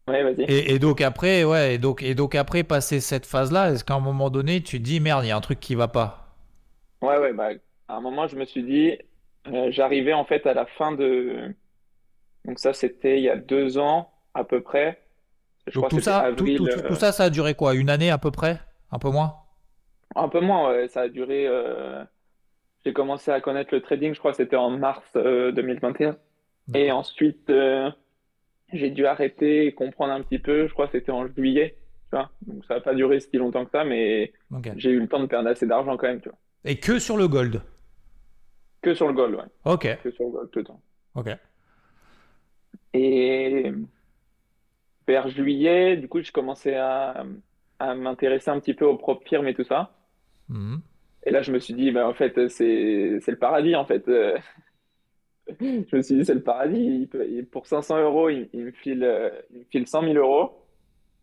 [0.08, 3.84] ouais, et, et donc après, ouais, et donc, et donc après, passer cette phase-là, est-ce
[3.84, 5.88] qu'à un moment donné, tu te dis, merde, il y a un truc qui va
[5.88, 6.34] pas?
[7.02, 7.50] Ouais, ouais, bah,
[7.88, 8.98] à un moment, je me suis dit,
[9.48, 11.56] euh, j'arrivais en fait à la fin de.
[12.46, 15.02] Donc, ça, c'était il y a deux ans à peu près.
[15.68, 17.54] Je Donc crois tout ça, tout, avril, tout, tout- euh, tout ça, ça a duré
[17.54, 17.76] quoi?
[17.76, 18.60] Une année à peu près?
[18.92, 19.36] Un peu moins?
[20.16, 21.48] un peu moins, ouais, ça a duré.
[21.48, 22.04] euh,
[22.86, 26.18] J'ai commencé à connaître le trading, je crois que c'était en mars euh, 2021.
[26.76, 27.50] Et ensuite,
[28.76, 31.76] j'ai dû arrêter et comprendre un petit peu, je crois que c'était en juillet.
[32.12, 32.30] Tu vois.
[32.48, 34.32] Donc, ça n'a pas duré si longtemps que ça, mais
[34.78, 36.38] j'ai eu le temps de perdre assez d'argent quand même, tu vois.
[36.64, 37.62] Et que sur le gold?
[38.82, 39.44] Que sur le gold, ouais.
[39.66, 40.82] Ok, Que sur le gold tout le temps.
[41.16, 41.30] ok.
[42.94, 43.72] Et
[45.08, 47.26] vers juillet, du coup, je commençais à,
[47.80, 49.94] à m'intéresser un petit peu au prop firm et tout ça.
[50.50, 50.82] Mhm.
[51.26, 54.08] Et là, je me suis dit, bah, en fait, c'est le paradis, en fait.
[55.62, 57.08] Je me suis dit, c'est le paradis.
[57.30, 60.66] Il pour 500 euros, il, il me file, euh, il me file 100 000 euros.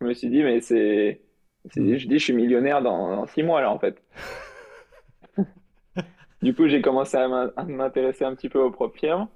[0.01, 1.23] Je me suis dit, mais c'est,
[1.71, 4.03] c'est- je dis, je suis millionnaire dans, dans six mois, là, en fait.
[6.43, 9.29] Du coup, j'ai commencé à m'in- à m'intéresser un petit peu au prop firm,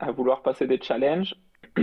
[0.00, 1.34] à vouloir passer des challenges.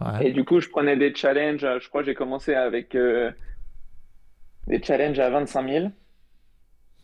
[0.00, 0.28] Ouais.
[0.28, 1.60] Et du coup, je prenais des challenges.
[1.80, 3.30] Je crois que j'ai commencé avec euh,
[4.66, 5.92] des challenges à 25 000.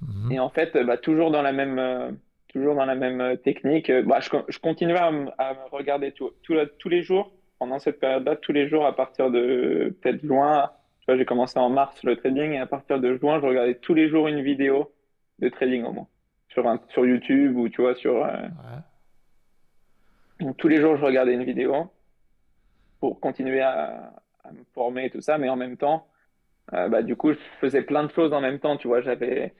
[0.00, 0.32] Mhm.
[0.32, 2.10] Et en fait, bah, toujours dans la même, euh,
[2.48, 3.90] toujours dans la même euh, technique.
[3.90, 7.78] euh, bah, je, je continuais à, me regarder tout, tout la- tous les jours, pendant
[7.78, 10.70] cette période-là, tous les jours à partir de peut-être juin.
[11.00, 13.74] Tu vois, j'ai commencé en mars le trading et à partir de juin, je regardais
[13.76, 14.92] tous les jours une vidéo
[15.38, 16.08] de trading au moins.
[16.50, 18.80] Sur, un, sur YouTube ou tu vois, sur, euh, Ouais.
[20.40, 21.90] donc, tous les jours, je regardais une vidéo
[23.00, 24.12] pour continuer à,
[24.44, 26.06] à me former et tout ça, mais en même temps,
[26.74, 29.54] euh, bah, du coup, je faisais plein de choses en même temps, tu vois, j'avais,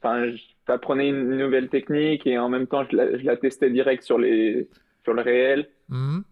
[0.00, 0.26] enfin,
[0.68, 4.18] j'apprenais une nouvelle technique et en même temps, je la, je la testais direct sur
[4.18, 4.68] les,
[5.04, 5.68] sur le réel.
[5.88, 6.24] Mhm.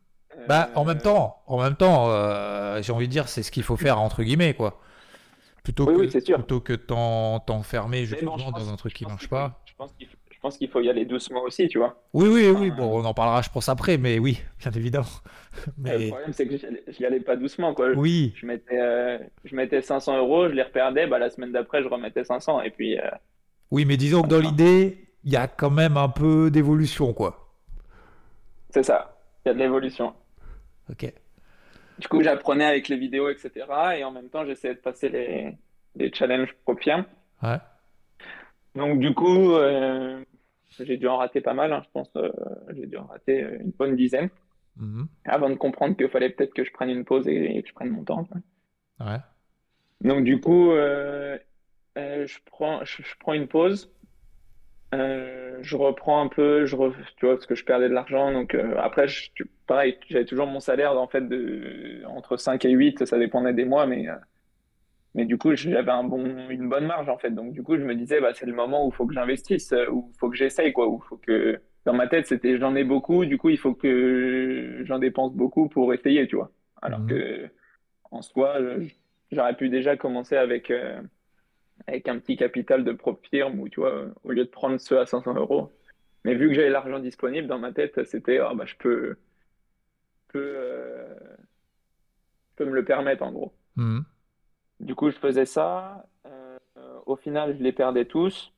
[0.46, 3.50] Bah, en même Euh, temps, en même temps, euh, j'ai envie de dire, c'est ce
[3.52, 4.80] qu'il faut faire entre guillemets, quoi.
[5.64, 6.44] Plutôt Oui, que, oui, c'est sûr.
[6.44, 9.28] plutôt que t'en- t'enfermer justement bon, je dans pense, un truc je qui pense marche
[9.28, 9.64] pas.
[9.64, 12.02] je pense qu'il faut, je pense qu'il faut y aller doucement aussi, tu vois.
[12.12, 15.06] Oui, oui, oui, bon, on en parlera, je pense, après, mais oui, bien évidemment.
[15.86, 17.88] le Mais problème, c'est que j'y allais, j'y allais pas doucement, quoi.
[17.92, 21.82] oui, Je mettais, euh, je mettais 500 euros, je les reperdais, bah, la semaine d'après,
[21.82, 23.08] je remettais 500 et puis, euh,
[23.70, 27.12] oui, mais disons que dans enfin, l'idée, il y a quand même un peu d'évolution,
[27.12, 27.54] quoi.
[28.70, 29.16] c'est ça.
[29.44, 30.14] Il y a de l'évolution.
[30.90, 31.12] Ok.
[31.98, 33.66] Du coup, j'apprenais avec les vidéos, etc.
[33.98, 35.56] Et en même temps, j'essayais de passer les,
[35.94, 37.04] les challenges pro firm.
[37.42, 37.58] Ouais.
[38.74, 40.22] Donc, du coup, euh,
[40.78, 42.10] j'ai dû en rater pas mal, hein, je pense.
[42.16, 42.30] euh,
[42.74, 44.28] j'ai dû en rater euh, une bonne dizaine
[44.78, 45.08] Mhm.
[45.24, 47.72] avant de comprendre qu'il fallait peut-être que je prenne une pause et, et que je
[47.72, 48.28] prenne mon temps.
[49.00, 49.16] Ouais.
[50.02, 51.38] Donc, du coup, euh,
[51.96, 53.92] euh, je prends, je, je prends une pause.
[54.94, 58.32] Euh, je reprends un peu, je re- tu vois, parce que je perdais de l'argent.
[58.32, 59.30] Donc, euh, après, je-
[59.66, 63.64] pareil, j'avais toujours mon salaire, en fait, de, entre 5 et 8, ça dépendait des
[63.64, 64.06] mois, mais,
[65.14, 67.30] mais du coup, j'avais un bon, une bonne marge, en fait.
[67.30, 69.72] Donc, du coup, je me disais, bah, c'est le moment où il faut que j'investisse,
[69.90, 72.84] où il faut que j'essaye, quoi, où faut que, dans ma tête, c'était, j'en ai
[72.84, 76.52] beaucoup, du coup, il faut que j'en dépense beaucoup pour essayer, tu vois.
[76.82, 77.06] Alors Mhm.
[77.06, 77.48] que,
[78.12, 78.58] en soi,
[79.32, 81.00] j'aurais pu déjà commencer avec, euh,
[81.86, 84.98] avec un petit capital de propre firme où, tu vois, au lieu de prendre ceux
[84.98, 85.72] à 500 euros.
[86.24, 90.32] Mais vu que j'avais l'argent disponible dans ma tête, c'était, ah, bah, je peux, je
[90.32, 91.14] peux, euh,
[92.50, 93.52] je peux me le permettre, en gros.
[93.76, 94.04] Mhm.
[94.80, 96.06] Du coup, je faisais ça.
[96.26, 96.58] Euh,
[97.06, 98.52] au final, je les perdais tous.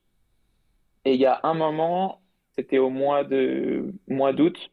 [1.05, 2.21] Et il y a un moment,
[2.55, 4.71] c'était au mois de, mois d'août.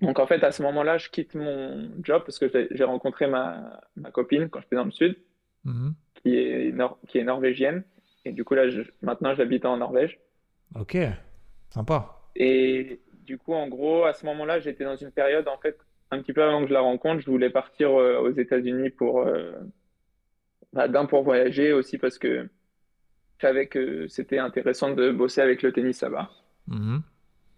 [0.00, 3.80] Donc, en fait, à ce moment-là, je quitte mon job parce que j'ai rencontré ma,
[3.96, 5.16] ma copine quand j'étais dans le sud,
[5.64, 5.94] Mhm.
[6.22, 7.84] Qui est, nor- qui est norvégienne.
[8.24, 10.18] Et du coup, là, je- maintenant, j'habite en Norvège.
[10.78, 10.96] Ok.
[11.70, 12.16] Sympa.
[12.36, 15.78] Et du coup, en gros, à ce moment-là, j'étais dans une période, en fait,
[16.10, 19.20] un petit peu avant que je la rencontre, je voulais partir euh, aux États-Unis pour,
[19.20, 19.52] euh,
[20.72, 22.48] bah, d'un pour voyager, aussi parce que
[23.38, 26.30] je savais que c'était intéressant de bosser avec le tennis là-bas.
[26.66, 27.02] Mhm.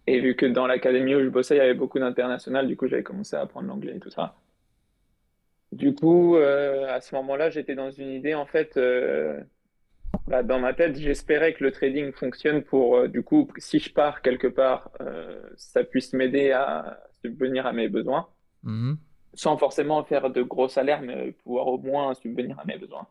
[0.06, 2.88] Et vu que dans l'académie où je bossais, il y avait beaucoup d'international, du coup,
[2.88, 4.34] j'avais commencé à apprendre l'anglais et tout ça.
[5.72, 9.40] Du coup, euh, à ce moment-là, j'étais dans une idée, en fait, euh,
[10.26, 13.92] bah, dans ma tête, j'espérais que le trading fonctionne pour, euh, du coup, si je
[13.92, 14.90] pars quelque part,
[15.56, 18.28] ça puisse m'aider à subvenir à mes besoins,
[18.64, 18.98] Mhm.
[19.34, 23.06] sans forcément faire de gros salaires, mais pouvoir au moins subvenir à mes besoins.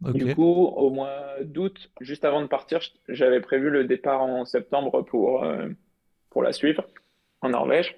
[0.00, 5.02] Du coup, au mois d'août, juste avant de partir, j'avais prévu le départ en septembre
[5.02, 5.44] pour,
[6.30, 6.86] pour la suivre
[7.42, 7.96] en Norvège.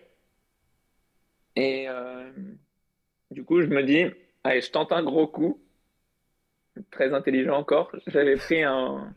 [1.57, 2.31] Et euh,
[3.31, 4.05] du coup, je me dis,
[4.45, 5.61] allez, je tente un gros coup.
[6.91, 7.91] Très intelligent encore.
[8.07, 9.13] J'avais pris un,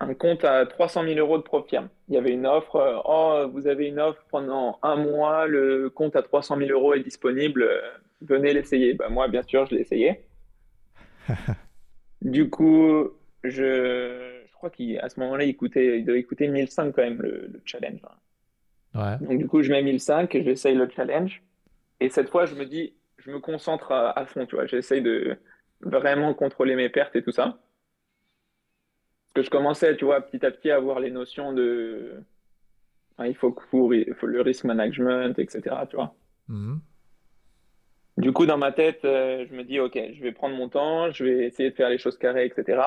[0.00, 1.88] un compte à 300 000 euros de Profirm.
[2.08, 2.76] Il y avait une offre.
[2.76, 5.46] euh, Oh, vous avez une offre pendant un mois.
[5.46, 7.62] Le compte à 300 000 euros est disponible.
[7.64, 7.80] euh,
[8.22, 8.94] Venez l'essayer.
[8.94, 10.26] Bah, moi, bien sûr, je l'ai essayé.
[12.22, 13.10] Du coup,
[13.44, 17.46] je, je crois qu'à ce moment-là, il coûtait, il devait coûter 1005 quand même le,
[17.48, 18.00] le challenge.
[18.94, 19.18] Ouais.
[19.20, 21.42] Donc du coup, je mets 1005 et j'essaye le challenge.
[22.00, 24.66] Et cette fois, je me dis, je me concentre à, à fond, tu vois.
[24.66, 25.36] J'essaye de
[25.80, 27.58] vraiment contrôler mes pertes et tout ça.
[29.32, 32.22] Parce que je commençais, tu vois, petit à petit à avoir les notions de...
[33.16, 36.14] enfin, il faut, couvrir- il faut le risk management, etc., tu vois.
[36.48, 36.80] Mhm.
[38.16, 41.10] Du coup, dans ma tête, euh, je me dis, OK, je vais prendre mon temps,
[41.10, 42.80] je vais essayer de faire les choses carrées, etc.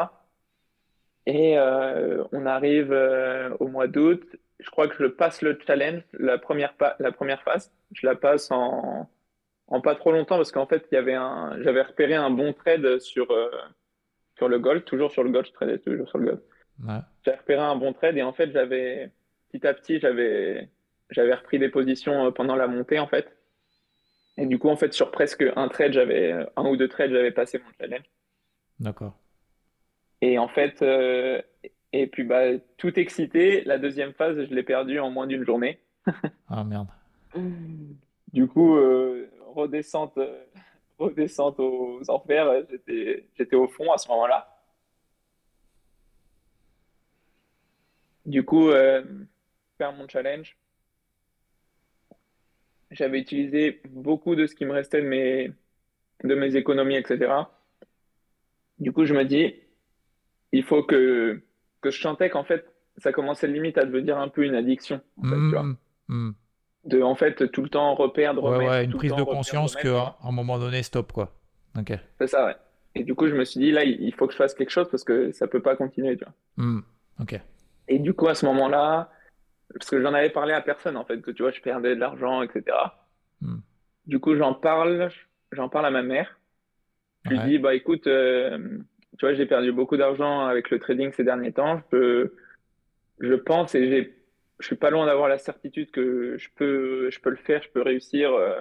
[1.26, 4.24] Et euh, on arrive euh, au mois d'août.
[4.60, 7.72] Je crois que je passe le challenge, la première, la première phase.
[7.92, 9.10] Je la passe en,
[9.68, 12.54] en pas trop longtemps parce qu'en fait, il y avait un, j'avais repéré un bon
[12.54, 13.52] trade sur, euh,
[14.36, 16.42] sur le gold, toujours sur le gold, je tradais toujours sur le gold.
[16.84, 17.00] Ouais.
[17.24, 19.12] J'avais repéré un bon trade et en fait, j'avais
[19.52, 20.70] petit à petit, j'avais
[21.10, 23.32] j'avais repris des positions euh, pendant la montée en fait.
[24.38, 27.32] Et du coup, en fait, sur presque un trade, j'avais un ou deux trades, j'avais
[27.32, 28.06] passé mon challenge.
[28.80, 29.18] D'accord.
[30.22, 31.42] Et en fait, euh,
[31.94, 35.80] et puis bah, tout excité, la deuxième phase, je l'ai perdue en moins d'une journée.
[36.50, 36.88] Ah merde.
[38.34, 40.44] Du coup, euh, redescente, euh,
[41.00, 44.54] redescente aux enfers, j'étais, j'étais au fond à ce moment-là.
[48.26, 49.02] Du coup, euh,
[49.78, 50.58] faire mon challenge,
[52.92, 55.52] j'avais utilisé beaucoup de ce qui me restait de mes,
[56.24, 57.32] de mes économies, etc.
[58.80, 59.56] Du coup, je me dis,
[60.52, 61.42] il faut que,
[61.82, 62.66] que je sentais qu'en fait,
[62.98, 65.64] ça commençait limite à devenir un peu une addiction, en fait, tu vois.
[65.64, 65.78] Mhm.
[66.10, 66.34] Mhm.
[66.86, 69.18] De, en fait, tout le temps reperdre, Ouais, remettre, ouais, une tout le prise temps
[69.18, 70.18] de conscience qu'à vois.
[70.24, 71.34] un moment donné, stop, quoi.
[71.78, 71.92] Ok.
[72.20, 72.56] C'est ça, ouais.
[72.96, 74.88] Et du coup, je me suis dit, là, il faut que je fasse quelque chose
[74.90, 76.82] parce que ça peut pas continuer, tu vois.
[77.20, 77.40] Ok.
[77.90, 79.12] Et du coup, à ce moment-là,
[79.74, 82.00] parce que j'en avais parlé à personne, en fait, que tu vois, je perdais de
[82.00, 82.64] l'argent, etc.
[84.06, 85.10] Du coup, j'en parle,
[85.52, 86.40] j'en parle à ma mère.
[87.26, 88.80] Je lui dis, bah écoute, euh,
[89.18, 91.82] tu vois, j'ai perdu beaucoup d'argent avec le trading ces derniers temps.
[91.92, 94.18] Je pense et j'ai,
[94.60, 97.70] je suis pas loin d'avoir la certitude que je peux, je peux le faire, je
[97.70, 98.32] peux réussir.
[98.34, 98.60] euh,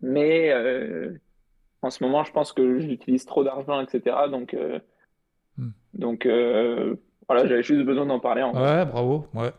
[0.00, 1.12] mais euh,
[1.82, 4.16] en ce moment, je pense que j'utilise trop d'argent, etc.
[4.30, 4.78] Donc, euh,
[5.58, 5.68] Hmm.
[5.92, 6.26] donc
[7.28, 8.54] voilà, j'avais juste besoin d'en parler en.
[8.54, 9.26] Ouais, bravo.
[9.34, 9.50] Ouais.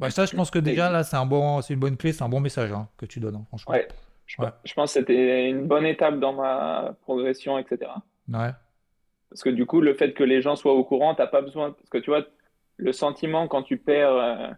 [0.00, 2.24] Bah, ça, je pense que déjà, là, c'est un bon, c'est une bonne clé, c'est
[2.24, 3.72] un bon message hein, que tu donnes, hein, franchement.
[3.74, 3.86] Ouais,
[4.26, 4.48] je, Ouais.
[4.64, 7.92] je pense que c'était une bonne étape dans ma progression, etc.
[8.28, 8.50] Ouais.
[9.30, 11.72] Parce que du coup, le fait que les gens soient au courant, t'as pas besoin.
[11.72, 12.24] Parce que tu vois,
[12.76, 14.48] le sentiment quand tu perds, euh,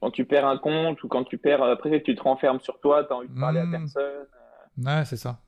[0.00, 3.04] quand tu perds un compte ou quand tu perds, après tu te renfermes sur toi,
[3.04, 3.70] t'as envie de parler à Hmm.
[3.72, 4.26] personne.
[4.78, 5.38] Ouais, c'est ça.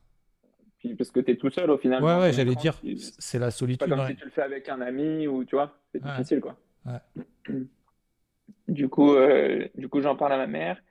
[0.79, 2.03] Puis parce que t'es tout seul au final.
[2.03, 3.89] Ouais, ouais, j'allais dire, c'est la C'est pas solitude.
[3.89, 4.07] comme ouais.
[4.09, 6.11] si tu le fais avec un ami ou tu vois, c'est Ouais.
[6.11, 6.55] difficile quoi.
[6.85, 7.23] Ouais.
[8.67, 10.81] Du coup, euh, du coup, j'en parle à ma mère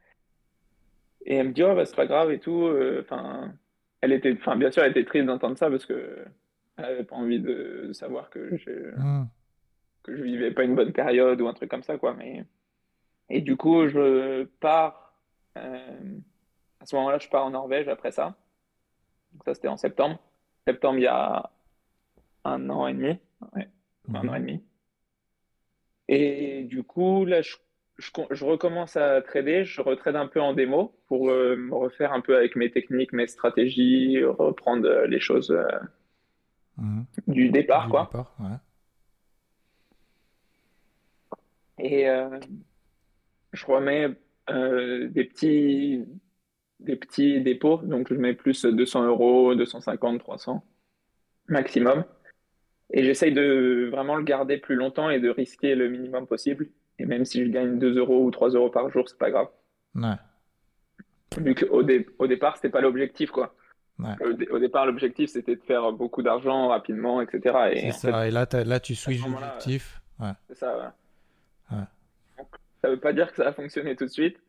[1.25, 2.65] et elle me dit, oh, bah, c'est pas grave et tout.
[2.67, 3.53] euh, Enfin,
[4.01, 6.25] elle était, enfin, bien sûr, elle était triste d'entendre ça parce que
[6.77, 9.29] avait pas envie de, savoir que je, Mhm.
[10.03, 12.15] que je vivais pas une bonne période ou un truc comme ça, quoi.
[12.15, 12.45] Mais
[13.29, 15.15] et du coup, je pars.
[15.59, 16.19] euh,
[16.81, 18.37] à ce moment-là, je pars en Norvège après ça.
[19.33, 20.19] Donc ça, c'était en septembre.
[20.67, 21.51] Septembre, il y a
[22.45, 23.19] un an et demi.
[23.55, 23.69] Ouais,
[24.15, 24.63] un an et demi.
[26.09, 27.57] Et du coup, là, je,
[27.99, 29.65] je, je recommence à trader.
[29.65, 33.13] Je retrade un peu en démo pour euh, me refaire un peu avec mes techniques,
[33.13, 35.67] mes stratégies, reprendre euh, les choses euh,
[37.27, 38.05] Du départ, Du quoi.
[38.05, 38.57] départ, ouais.
[41.79, 42.39] Et euh,
[43.53, 44.09] je remets
[44.51, 46.05] euh, des petits,
[46.81, 47.79] des petits dépôts.
[47.79, 50.65] Donc, je mets plus 200 euros, 250, 300
[51.49, 52.05] maximum.
[52.91, 56.69] Et j'essaye de vraiment le garder plus longtemps et de risquer le minimum possible.
[56.99, 59.49] Et même si je gagne 2 euros ou 3 euros par jour, c'est pas grave.
[59.95, 60.15] Ouais.
[61.39, 63.55] Vu qu'au dé- au départ, c'était pas l'objectif, quoi.
[63.99, 64.15] Ouais.
[64.27, 67.71] Au, dé- au départ, l'objectif, c'était de faire beaucoup d'argent rapidement, etc.
[67.73, 68.27] Et C'est fait, ça.
[68.27, 70.01] Et là, tu switches moment-là, l'objectif.
[70.19, 70.33] Ouais.
[70.49, 70.95] C'est ça.
[71.71, 71.79] Ouais.
[72.39, 72.49] Donc,
[72.83, 74.41] ça veut pas dire que ça a fonctionné tout de suite,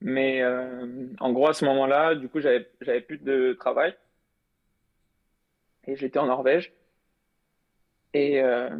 [0.00, 3.94] mais euh, en gros, à ce moment-là, du coup, j'avais, j'avais plus de travail
[5.86, 6.72] et j'étais en Norvège
[8.14, 8.70] et, euh,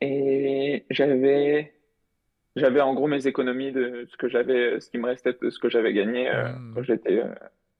[0.00, 1.72] et j'avais,
[2.56, 5.58] j'avais en gros mes économies de ce que j'avais, ce qui me restait de ce
[5.58, 6.74] que j'avais gagné euh, Mm.
[6.74, 7.34] quand j'étais euh,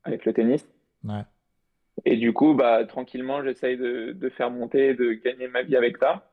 [0.04, 0.68] avec le tennis.
[1.04, 1.22] Ouais.
[2.04, 5.98] Et du coup, bah, tranquillement, j'essaye de, de faire monter, de gagner ma vie avec
[5.98, 6.30] ça.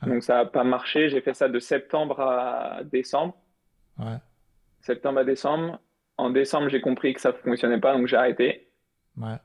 [0.00, 0.06] Ah.
[0.06, 1.08] Donc, ça n'a pas marché.
[1.10, 3.36] J'ai fait ça de septembre à décembre.
[3.98, 4.16] Ouais.
[4.80, 5.80] Septembre à décembre.
[6.16, 8.68] En décembre, j'ai compris que ça ne fonctionnait pas, donc j'ai arrêté.
[9.16, 9.36] Ouais.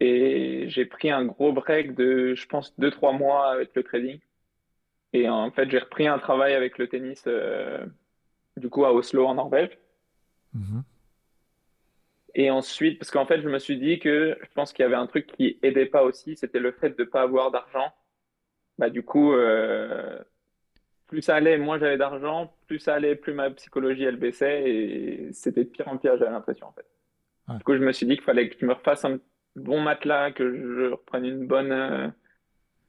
[0.00, 4.20] Et j'ai pris un gros break de, je pense, 2-3 mois avec le trading.
[5.12, 7.84] Et en fait, j'ai repris un travail avec le tennis, euh,
[8.56, 9.78] du coup, à Oslo, en Norvège.
[10.54, 10.82] Mhm.
[12.34, 14.94] Et ensuite, parce qu'en fait, je me suis dit que je pense qu'il y avait
[14.94, 17.92] un truc qui aidait pas aussi, c'était le fait de pas avoir d'argent.
[18.78, 20.18] Bah, du coup, euh,
[21.08, 25.32] plus ça allait, moins j'avais d'argent, plus ça allait, plus ma psychologie elle baissait et
[25.32, 26.86] c'était de pire en pire, j'avais l'impression en fait.
[27.48, 27.56] Ouais.
[27.56, 29.18] Du coup, je me suis dit qu'il fallait que je me refasse un
[29.56, 32.08] bon matelas, que je reprenne une bonne, euh,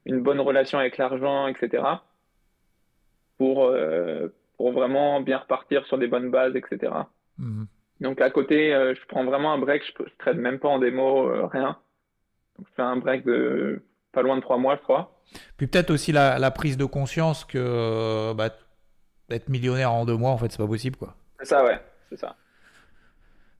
[0.04, 1.82] une bonne relation avec l'argent, etc.
[3.40, 6.92] pour, euh, pour vraiment bien repartir sur des bonnes bases, etc.
[7.38, 7.66] Mhm.
[8.02, 10.78] Donc à côté, euh, je prends vraiment un break, je, je trade même pas en
[10.78, 11.78] démo, euh, rien.
[12.58, 15.22] Donc je fais un break de pas loin de trois mois, je crois.
[15.56, 18.50] Puis peut-être aussi la, la prise de conscience que bah,
[19.30, 21.14] être millionnaire en deux mois, en fait, c'est pas possible, quoi.
[21.38, 22.36] C'est ça, ouais, c'est ça.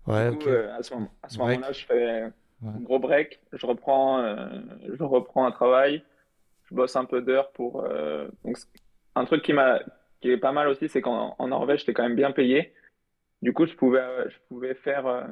[0.06, 0.48] Ouais, Du coup, ok.
[0.48, 1.48] euh, à ce moment, à ce Break.
[1.56, 2.22] moment-là, je fais
[2.62, 2.72] Ouais.
[2.76, 4.46] un gros break, je reprends, euh,
[4.94, 6.02] je reprends un travail,
[6.68, 7.84] je bosse un peu d'heures pour.
[7.86, 8.58] euh, donc
[9.14, 9.80] un truc qui m'a,
[10.20, 12.72] qui est pas mal aussi, c'est qu'en en Norvège, j'étais quand même bien payé.
[13.42, 15.24] Du coup, je pouvais, euh, je pouvais faire, euh,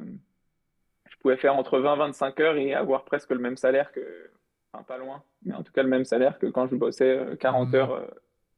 [1.09, 4.31] je pouvais faire entre 20-25 heures et avoir presque le même salaire que,
[4.73, 7.35] enfin pas loin, mais en tout cas le même salaire que quand je bossais euh,
[7.35, 7.75] 40 Mhm.
[7.75, 8.07] heures euh,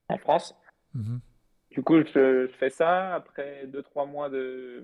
[0.10, 0.56] en France.
[0.94, 1.20] Mhm.
[1.72, 3.14] Du coup, je, je fais ça.
[3.16, 4.84] Après 2-3 mois de,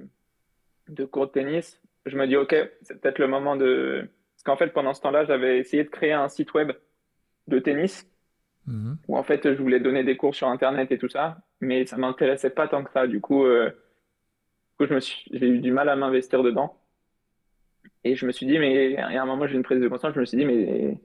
[0.88, 4.08] de cours de tennis, je me dis, OK, c'est peut-être le moment de...
[4.36, 6.72] Parce qu'en fait, pendant ce temps-là, j'avais essayé de créer un site web
[7.48, 8.10] de tennis
[8.68, 8.98] Mhm.
[9.08, 11.98] où en fait, je voulais donner des cours sur Internet et tout ça, mais ça
[11.98, 13.08] m'intéressait pas tant que ça.
[13.08, 16.78] Du coup, euh, du coup, je me suis, j'ai eu du mal à m'investir dedans.
[18.04, 20.20] Et je me suis dit, mais à un moment, j'ai une prise de conscience, je
[20.20, 20.98] me suis dit, mais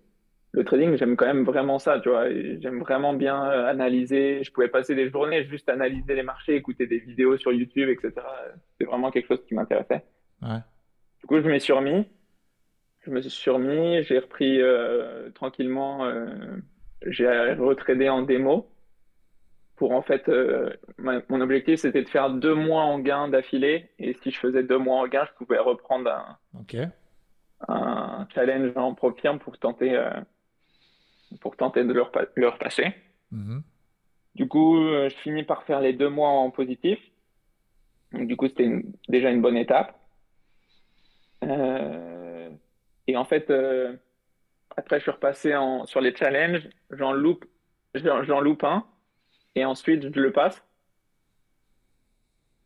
[0.53, 2.29] le trading, j'aime quand même vraiment ça, tu vois.
[2.31, 4.45] J'aime vraiment bien euh, analyser.
[4.45, 8.13] Je pouvais passer des journées juste analyser les marchés, écouter des vidéos sur YouTube, etc.
[8.79, 10.05] C'est vraiment quelque chose qui m'intéressait.
[10.43, 10.59] Ouais.
[11.21, 12.07] Du coup, je m'y suis remis.
[13.01, 16.57] Je me suis remis, j'ai repris euh, tranquillement, euh,
[17.07, 18.69] j'ai retradé en démo
[19.77, 23.91] pour en fait, euh, ma- mon objectif c'était de faire deux mois en gain d'affilée
[23.99, 26.77] et si je faisais deux mois en gain, je pouvais reprendre un, Ok.
[27.69, 30.11] un challenge en pro pour tenter, euh,
[31.41, 32.95] pour tenter de le, repa- le repasser.
[33.31, 33.63] Mhm.
[34.35, 36.99] Du coup, euh, je finis par faire les deux mois en positif.
[38.13, 38.71] Donc, du coup, c'était
[39.09, 39.99] déjà une bonne étape.
[43.09, 43.51] Et en fait,
[44.77, 46.69] après, je suis repassé en, sur les challenges.
[46.91, 47.45] J'en loupe,
[47.95, 48.85] j'en loupe un.
[49.55, 50.63] Et ensuite, je le passe.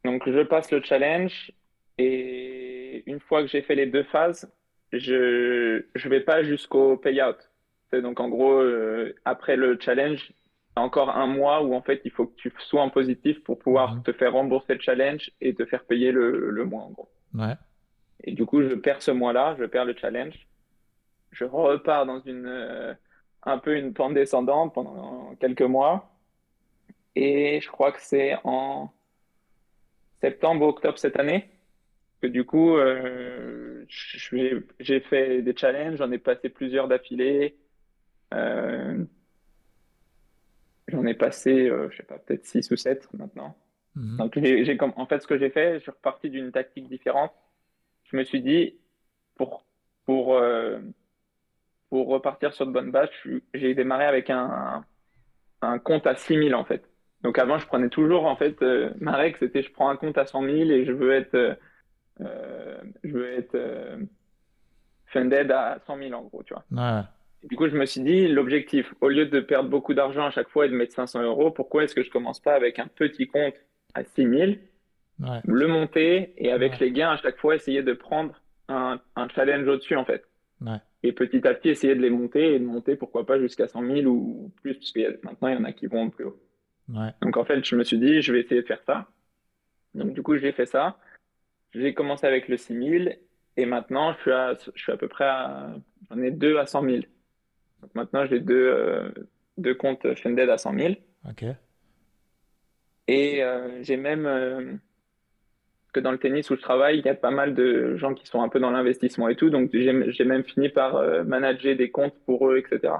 [0.04, 1.52] Donc, je passe le challenge.
[1.98, 4.52] Et une fois que j'ai fait les deux phases,
[4.92, 7.36] je je vais pas jusqu'au payout.
[7.92, 10.32] Donc, en gros, euh, après le challenge,
[10.76, 13.94] encore un mois où en fait il faut que tu sois en positif pour pouvoir
[13.96, 14.02] Mhm.
[14.02, 17.08] te faire rembourser le challenge et te faire payer le, le mois en gros.
[17.34, 17.54] Ouais.
[18.24, 20.34] Et du coup, je perds ce mois-là, je perds le challenge.
[21.32, 22.94] Je repars dans une euh,
[23.42, 26.10] un peu une pente descendante pendant quelques mois.
[27.14, 28.92] Et je crois que c'est en
[30.20, 31.50] septembre ou octobre cette année
[32.20, 37.56] que du coup, euh, j'ai fait des challenges, j'en ai passé plusieurs d'affilée.
[38.34, 39.04] Euh,
[40.88, 43.56] J'en ai passé, euh, je sais pas, peut-être 6 ou 7 maintenant.
[43.96, 44.18] Mhm.
[44.18, 47.32] Donc, j'ai, en fait, ce que j'ai fait, je suis reparti d'une tactique différente.
[48.04, 48.78] Je me suis dit,
[49.34, 49.66] pour,
[50.04, 50.40] pour,
[51.90, 53.08] pour repartir sur de bonnes bases,
[53.54, 54.84] j'ai démarré avec un,
[55.62, 56.84] un compte à 6000 en fait.
[57.22, 60.18] Donc, avant, je prenais toujours, en fait, euh, ma règle, c'était je prends un compte
[60.18, 61.54] à 100 000 et je veux être, euh,
[62.20, 63.96] euh, je veux être euh,
[65.06, 66.64] funded à 100 000 en gros, tu vois.
[66.70, 67.02] Ouais.
[67.44, 70.48] Du coup, je me suis dit, l'objectif, au lieu de perdre beaucoup d'argent à chaque
[70.48, 73.26] fois et de mettre 500 euros, pourquoi est-ce que je commence pas avec un petit
[73.26, 73.54] compte
[73.94, 74.60] à 6000,
[75.18, 75.40] Ouais.
[75.44, 76.78] le monter et avec Ouais.
[76.80, 80.22] les gains à chaque fois essayer de prendre un, un challenge au-dessus en fait.
[81.06, 83.86] Et petit à petit essayer de les monter et de monter pourquoi pas jusqu'à 100
[83.86, 86.42] 000 ou plus, parce que maintenant il y en a qui vont plus haut.
[86.88, 87.10] Ouais.
[87.22, 89.06] Donc en fait, je me suis dit, je vais essayer de faire ça.
[89.94, 90.98] Donc du coup, j'ai fait ça.
[91.72, 93.18] J'ai commencé avec le 6000
[93.56, 95.74] et maintenant je suis à, je suis à peu près à,
[96.10, 96.96] j'en ai deux à 100 000.
[97.82, 99.08] Donc maintenant j'ai deux, euh,
[99.58, 100.94] deux comptes funded à 100 000
[101.28, 101.44] Ok.
[103.06, 104.72] et euh, j'ai même euh,
[105.96, 108.26] que dans le tennis où je travaille, il y a pas mal de gens qui
[108.26, 111.90] sont un peu dans l'investissement et tout, donc j'ai même fini par euh, manager des
[111.90, 112.92] comptes pour eux, etc.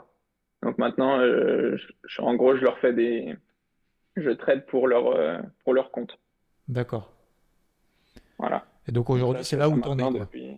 [0.63, 3.37] Donc maintenant, euh, je- je- en gros, je leur fais des,
[4.17, 6.19] je trade pour leur euh, pour leur compte.
[6.69, 7.13] D'accord.
[8.39, 8.65] Voilà.
[8.89, 10.57] Et donc aujourd'hui, c'est là où ça t'en es, depuis-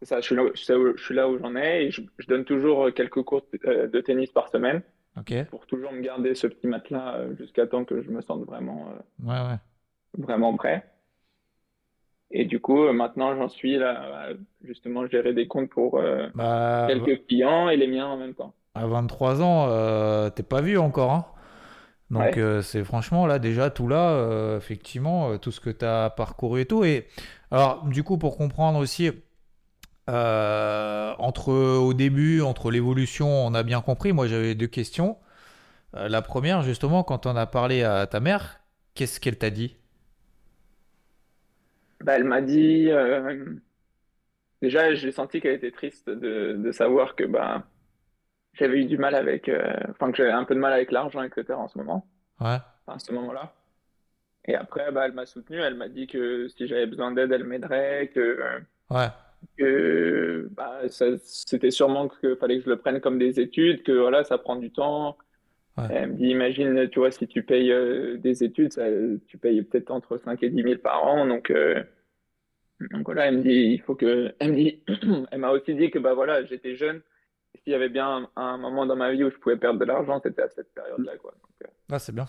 [0.00, 2.02] C'est ça, je suis là, je où- je suis là où j'en ai et je,
[2.18, 4.82] je donne toujours quelques cours de, tennis par semaine
[5.50, 8.88] pour toujours me garder ce petit matelas jusqu'à temps que je me sente vraiment,
[9.22, 9.58] Ouais, ouais.
[10.18, 10.84] vraiment prêt.
[12.34, 14.30] Et du coup, maintenant, j'en suis là,
[14.62, 16.44] justement, gérer des comptes pour euh, Bah,
[16.86, 18.54] quelques clients et les miens en même temps.
[18.74, 21.26] à 23 ans, euh, t'es pas vieux encore, hein.
[22.10, 22.38] Donc Ouais.
[22.38, 26.10] euh, c'est franchement là déjà tout là, euh, effectivement, euh, tout ce que tu as
[26.10, 26.84] parcouru et tout.
[26.84, 27.08] Et
[27.50, 29.10] alors du coup pour comprendre aussi,
[30.10, 35.18] euh, entre au début, entre l'évolution, on a bien compris, moi j'avais deux questions.
[35.96, 38.60] Euh, la première justement, quand on a parlé à ta mère,
[38.94, 39.76] qu'est-ce qu'elle t'a dit?
[42.04, 43.56] Bah, elle m'a dit, euh,
[44.62, 47.66] déjà, j'ai senti qu'elle était triste de, de savoir que bah,
[48.54, 51.22] j'avais eu du mal avec, euh, enfin, que j'avais un peu de mal avec l'argent,
[51.22, 51.58] etc.
[51.60, 52.08] en ce moment,
[52.40, 53.54] Ouais, enfin, à ce moment-là.
[54.46, 57.44] Et après, bah, elle m'a soutenu, elle m'a dit que si j'avais besoin d'aide, elle
[57.44, 59.12] m'aiderait, que, ouais,
[59.58, 64.24] que bah, c'était sûrement qu'il fallait que je le prenne comme des études, que voilà,
[64.24, 65.16] ça prend du temps.
[65.76, 68.86] ouais, Elle me dit, imagine, tu vois, si tu payes euh, des études, ça-
[69.28, 71.26] tu payes peut-être entre 5 et dix mille par an.
[71.26, 71.82] Donc, euh,
[72.80, 74.34] donc voilà, elle me dit, il faut que.
[74.38, 74.82] Elle me dit,
[75.30, 77.02] elle m'a aussi dit que bah voilà, j'étais jeune.
[77.64, 79.84] S'il y avait bien un, un moment dans ma vie où je pouvais perdre de
[79.84, 81.32] l'argent, c'était à cette période-là, quoi.
[81.32, 82.28] Donc, euh, Ah, c'est bien.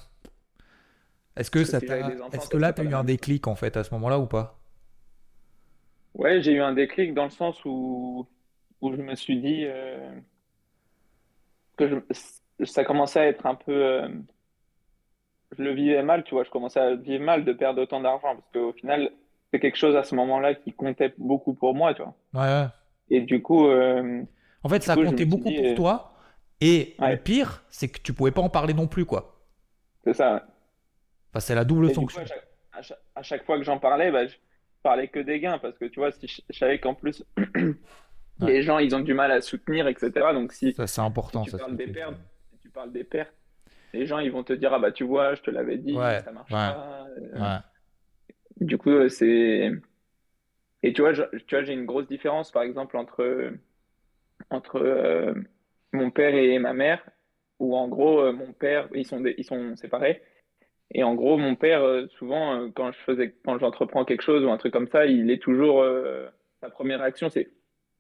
[1.38, 1.86] Est-ce que ça si
[2.32, 4.60] est-ce que là t'as pas eu un déclic en fait à ce moment-là ou pas?
[6.16, 8.28] Ouais, j'ai eu un déclic dans le sens où,
[8.82, 10.20] où je me suis dit euh,
[11.78, 11.88] que
[12.60, 13.72] je- ça commençait à être un peu.
[13.72, 14.08] euh,
[15.58, 18.36] je le vivais mal, tu vois, je commençais à vivre mal de perdre autant d'argent
[18.36, 19.12] parce qu'au final,
[19.56, 22.14] c'est quelque chose à ce moment-là qui comptait beaucoup pour moi, tu vois.
[22.34, 22.68] Ouais, ouais.
[23.10, 24.24] Et du coup, euh,
[24.64, 26.14] En fait, ça coup, comptait beaucoup dit, pour euh, toi.
[26.62, 29.40] Et le pire, c'est que tu pouvais pas en parler non plus, quoi.
[30.04, 30.46] c'est ça.
[31.32, 32.22] Enfin, c'est la double Et du coup, sanction.
[32.74, 34.36] à chaque, à fois que j'en parlais, bah, je
[34.84, 37.24] parlais que des gains parce que tu vois, si je, je savais qu'en plus,
[38.42, 38.52] Ouais.
[38.52, 40.12] les gens, ils ont du mal à soutenir, etc.
[40.34, 42.16] Donc, si, Ça, c'est si important, tu ça, ce parles des tu pertes,
[42.52, 43.34] si tu parles des pertes,
[43.94, 46.32] les gens, ils vont te dire, ah bah, tu vois, je te l'avais dit, ça
[46.32, 47.64] marche ouais, pas.
[48.60, 49.72] Du coup, euh, c'est.
[50.84, 53.52] Et tu vois, je- tu vois, j'ai une grosse différence, par exemple, entre,
[54.50, 55.34] entre euh,
[55.94, 57.04] mon père et ma mère,
[57.60, 60.22] où en gros, euh, mon père, ils sont, des- ils sont séparés.
[60.94, 64.58] Et en gros, mon père, souvent, quand je faisais, quand j'entreprends quelque chose ou un
[64.58, 66.28] truc comme ça, il est toujours, euh,
[66.62, 67.52] sa première réaction, c'est,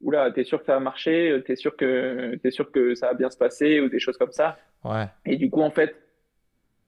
[0.01, 1.41] Oula, t'es sûr que ça va marcher?
[1.45, 3.82] T'es sûr que, t'es sûr que ça va bien se passer?
[3.82, 4.60] Ou des choses comme ça.
[4.84, 5.08] Ouais.
[5.26, 5.95] Et du coup, en fait,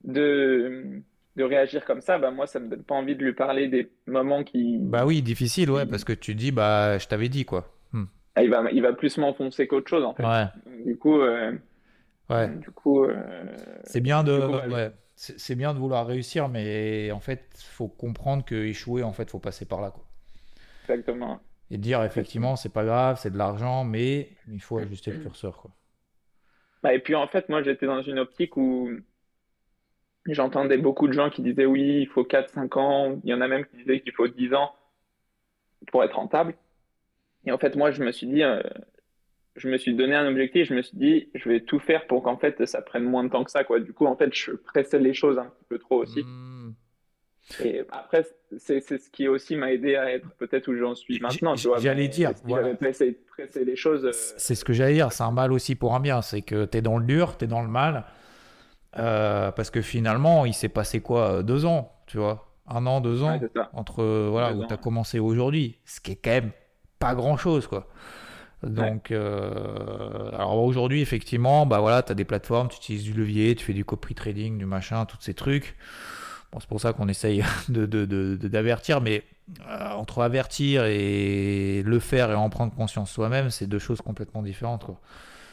[0.04, 1.02] de,
[1.38, 3.90] de réagir comme ça, bah, moi, ça me donne pas envie de lui parler des
[4.06, 7.72] moments qui, Bah oui, difficile, ouais, parce que tu dis, bah, je t'avais dit, quoi.
[7.92, 8.04] Hmm.
[8.34, 10.24] ah, il va, il va plus m'enfoncer qu'autre chose, en fait.
[10.24, 10.46] Ouais,
[10.84, 11.52] Du coup, euh,
[12.30, 12.48] ouais.
[12.58, 13.14] du coup, euh,
[13.84, 17.88] C'est bien de, coup, bah, ouais, c'est bien de vouloir réussir, mais en fait, faut
[17.88, 20.04] comprendre que échouer, en fait, faut passer par là, quoi.
[20.88, 21.40] exactement.
[21.70, 25.58] Et dire, effectivement, c'est pas grave, c'est de l'argent, mais il faut ajuster le curseur,
[25.58, 25.70] quoi.
[26.82, 28.88] Bah, et puis, en fait, moi, j'étais dans une optique où
[30.34, 33.20] j'entendais beaucoup de gens qui disaient oui, il faut quatre cinq ans.
[33.24, 34.74] Il y en a même qui disaient qu'il faut 10 ans
[35.90, 36.54] pour être rentable.
[37.44, 38.60] Et en fait, moi, je me suis dit, euh,
[39.56, 40.68] je me suis donné un objectif.
[40.68, 43.30] Je me suis dit, je vais tout faire pour qu'en fait, ça prenne moins de
[43.30, 43.80] temps que ça, quoi.
[43.80, 46.22] Du coup, en fait, je pressais les choses un petit peu trop aussi.
[46.22, 46.74] Hmm.
[47.64, 48.26] Et après,
[48.58, 51.68] c'est ce qui aussi m'a aidé à être peut-être où j'en suis maintenant, tu.
[51.78, 52.74] J'allais dire, voilà.
[52.74, 55.94] pressé, pressé les choses, euh, C'est ce que j'allais dire, c'est un mal aussi pour
[55.94, 58.04] un bien, c'est que t'es dans le dur, t'es dans le mal,
[58.96, 63.00] euh, parce que finalement, il s'est passé quoi, euh, deux ans, tu vois, un an,
[63.00, 64.78] deux ans, entre euh, voilà Deux où t'as ouais.
[64.78, 66.52] commencé aujourd'hui, ce qui est quand même
[66.98, 67.88] pas grand-chose, quoi.
[68.76, 68.98] Ouais.
[68.98, 73.64] Donc, euh, alors aujourd'hui, effectivement, bah voilà, t'as des plateformes, tu utilises du levier, tu
[73.64, 75.76] fais du copy trading, du machin, tous ces trucs.
[76.52, 79.24] Bon, c'est pour ça qu'on essaye de, de- de- de- d'avertir, mais
[79.68, 84.42] euh, entre avertir et le faire et en prendre conscience soi-même, c'est deux choses complètement
[84.42, 85.00] différentes, quoi.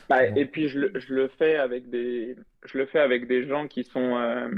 [0.09, 0.35] Bah, Bon.
[0.35, 2.35] et puis je le, je le fais avec des,
[2.65, 4.49] je le fais avec des gens qui sont, euh,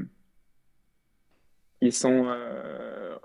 [1.81, 3.15] qui sont euh,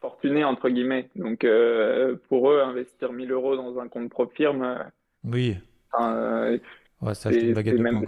[0.00, 1.08] fortunés entre guillemets.
[1.16, 4.78] Donc euh, pour eux, investir 1000 euros dans un compte pro firme,
[5.24, 5.56] Oui,
[5.98, 8.06] ouais, c'est acheter une baguette c'est de même,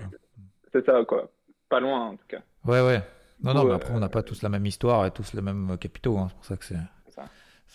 [0.84, 1.30] ça quoi.
[1.68, 2.42] Pas loin en tout cas.
[2.64, 3.00] Ouais, ouais.
[3.42, 5.76] Non, non, mais après, on n'a pas tous la même histoire et tous les mêmes
[5.78, 6.28] capitaux, hein.
[6.28, 6.74] C'est pour ça que c'est
[7.08, 7.24] ça.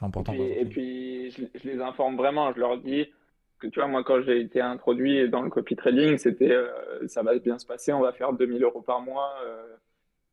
[0.02, 2.52] Et important puis, et puis je, je les informe vraiment.
[2.54, 3.12] Je leur dis
[3.68, 7.38] tu vois, moi quand j'ai été introduit dans le copy trading, c'était, euh, ça va
[7.40, 9.34] bien se passer, on va faire 2000 euros par mois.
[9.46, 9.76] euh,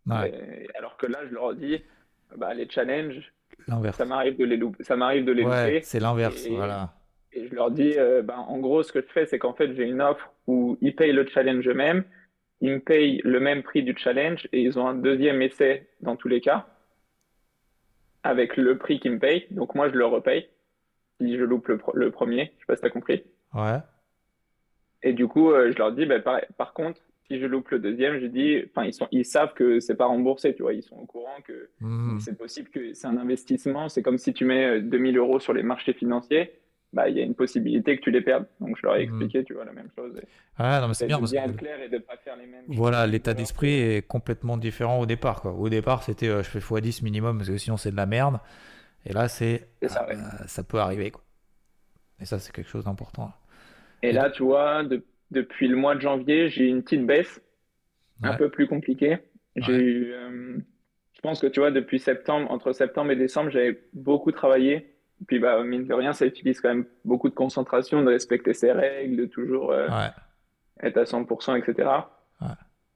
[0.06, 1.82] Ouais, Et- alors que là, je leur dis,
[2.36, 3.30] bah, les challenges,
[3.92, 6.94] ça m'arrive de les louper, ça m'arrive de les Ouais, c'est l'inverse, Et, voilà.
[7.32, 9.74] et je leur dis, euh, bah, en gros, ce que je fais, c'est qu'en fait,
[9.74, 12.04] j'ai une offre où ils payent le challenge eux-mêmes,
[12.62, 16.16] ils me payent le même prix du challenge et ils ont un deuxième essai dans
[16.16, 16.66] tous les cas,
[18.22, 19.46] avec le prix qu'ils me payent.
[19.50, 20.48] Donc moi, je le repaye
[21.20, 22.52] si je loupe le, premier.
[22.56, 23.24] Je sais pas si t'as compris.
[23.54, 23.80] Ouais,
[25.02, 27.78] Et du coup, euh, je leur dis, bah, par, par contre, si je loupe le
[27.78, 30.82] deuxième, j'ai dit, enfin, ils, sont, ils savent que c'est pas remboursé, tu vois, ils
[30.82, 32.20] sont au courant que Mhm.
[32.20, 33.88] c'est possible que c'est un investissement.
[33.88, 36.52] C'est comme si tu mets euh, 2000 euros sur les marchés financiers,
[36.92, 38.46] bah, il y a une possibilité que tu les perdes.
[38.60, 39.04] Donc, je leur ai Mhm.
[39.04, 40.20] expliqué, tu vois, la même chose.
[40.56, 42.46] Ah, non, mais c'est bien parce bien que être clair et de pas faire les
[42.46, 45.52] mêmes voilà, l'état d'esprit est complètement différent au départ, quoi.
[45.52, 48.40] Au départ, c'était euh, je fais x10 minimum parce que sinon c'est de la merde.
[49.08, 50.14] Et là, c'est C'est ça, ouais.
[50.14, 51.24] euh, ça peut arriver, quoi.
[52.20, 53.32] Et ça, c'est quelque chose d'important.
[54.02, 57.40] Et là, tu vois, de- depuis le mois de janvier, j'ai eu une petite baisse,
[58.22, 59.18] un peu plus compliquée.
[59.56, 59.78] J'ai Ouais.
[59.80, 60.58] eu, euh,
[61.14, 64.94] je pense que tu vois, depuis septembre, entre septembre et décembre, j'avais beaucoup travaillé.
[65.26, 68.72] Puis, bah, mine de rien, ça utilise quand même beaucoup de concentration, de respecter ses
[68.72, 69.88] règles, de toujours euh,
[70.82, 72.10] être à 100%, etc.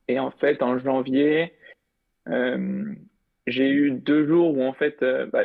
[0.08, 1.54] Et en fait, en janvier,
[3.46, 5.44] j'ai eu deux jours où, en fait, bah,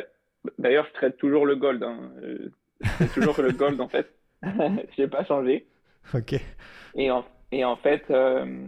[0.58, 1.82] d'ailleurs, je traite toujours le gold.
[1.82, 2.12] Hein.
[2.98, 4.12] C'est toujours le gold, en fait.
[4.96, 5.66] J'ai pas changé.
[6.14, 6.34] Ok.
[6.94, 8.66] Et en, et en fait, euh,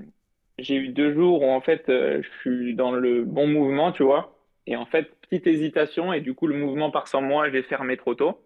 [0.59, 4.03] j'ai eu deux jours où en fait, euh, je suis dans le bon mouvement, tu
[4.03, 4.37] vois.
[4.67, 7.97] Et en fait, petite hésitation, et du coup, le mouvement part sans moi, j'ai fermé
[7.97, 8.41] trop tôt.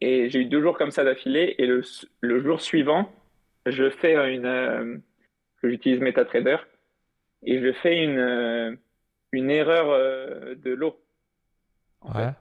[0.00, 1.82] Et j'ai eu deux jours comme ça d'affilée, et le,
[2.20, 3.10] le jour suivant,
[3.64, 4.96] je fais une, euh,
[5.62, 6.58] j'utilise MetaTrader,
[7.44, 8.78] et je fais une,
[9.32, 9.98] une erreur
[10.56, 11.00] de lot.
[12.06, 12.24] En fait.
[12.24, 12.32] Ouais.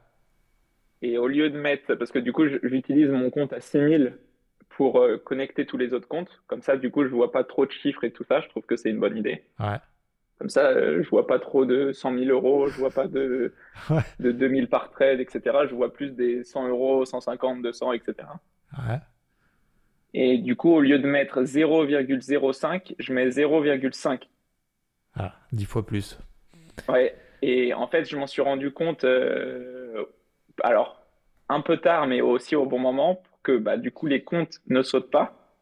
[1.02, 4.18] Et au lieu de mettre, parce que du coup, j'utilise mon compte à 6000
[4.70, 6.42] pour euh, connecter tous les autres comptes.
[6.48, 8.42] Comme ça, du coup, je vois pas trop de chiffres et tout ça.
[8.42, 9.44] Je trouve que c'est une bonne idée.
[9.60, 9.78] Ouais.
[10.40, 13.54] Comme ça, euh, je vois pas trop de 100 000 euros, je vois pas de,
[13.90, 14.02] Ouais.
[14.20, 15.42] de 2000 par trade, etc.
[15.70, 18.28] Je vois plus des 100 euros, 150, 200, etc.
[18.78, 19.00] Ouais.
[20.14, 24.22] Et du coup, au lieu de mettre 0,05, je mets 0,5.
[25.18, 26.18] Ah, 10 fois plus.
[26.90, 27.16] Ouais,
[27.50, 30.06] et en fait, je m'en suis rendu compte, euh,
[30.64, 31.02] alors,
[31.50, 34.60] un peu tard, mais aussi au bon moment, pour que bah, du coup, les comptes
[34.68, 35.56] ne sautent pas.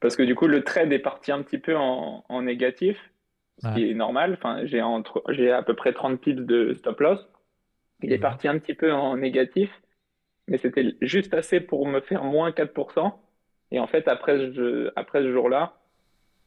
[0.00, 2.98] Parce que du coup, le trade est parti un petit peu en, en négatif,
[3.58, 4.34] ce qui est normal.
[4.38, 7.28] Enfin, j'ai entre, j'ai à peu près 30 pips de stop loss.
[8.02, 8.18] Il est Mhm.
[8.18, 9.70] parti un petit peu en négatif,
[10.48, 13.20] mais c'était juste assez pour me faire moins 4%.
[13.72, 15.78] Et en fait, après, je, après ce jour-là,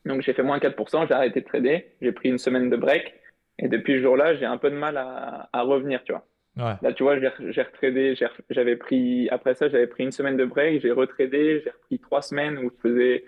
[0.06, 3.16] donc j'ai fait moins 4%, j'ai arrêté de trader, j'ai pris une semaine de break.
[3.60, 6.26] Et depuis ce jour-là, j'ai un peu de mal à, à revenir, tu vois.
[6.58, 6.76] Ouais.
[6.82, 8.16] Là, tu vois, j'ai retradé,
[8.50, 12.22] j'avais pris, après ça, j'avais pris une semaine de break, j'ai retradé, j'ai repris trois
[12.22, 13.26] semaines où je faisais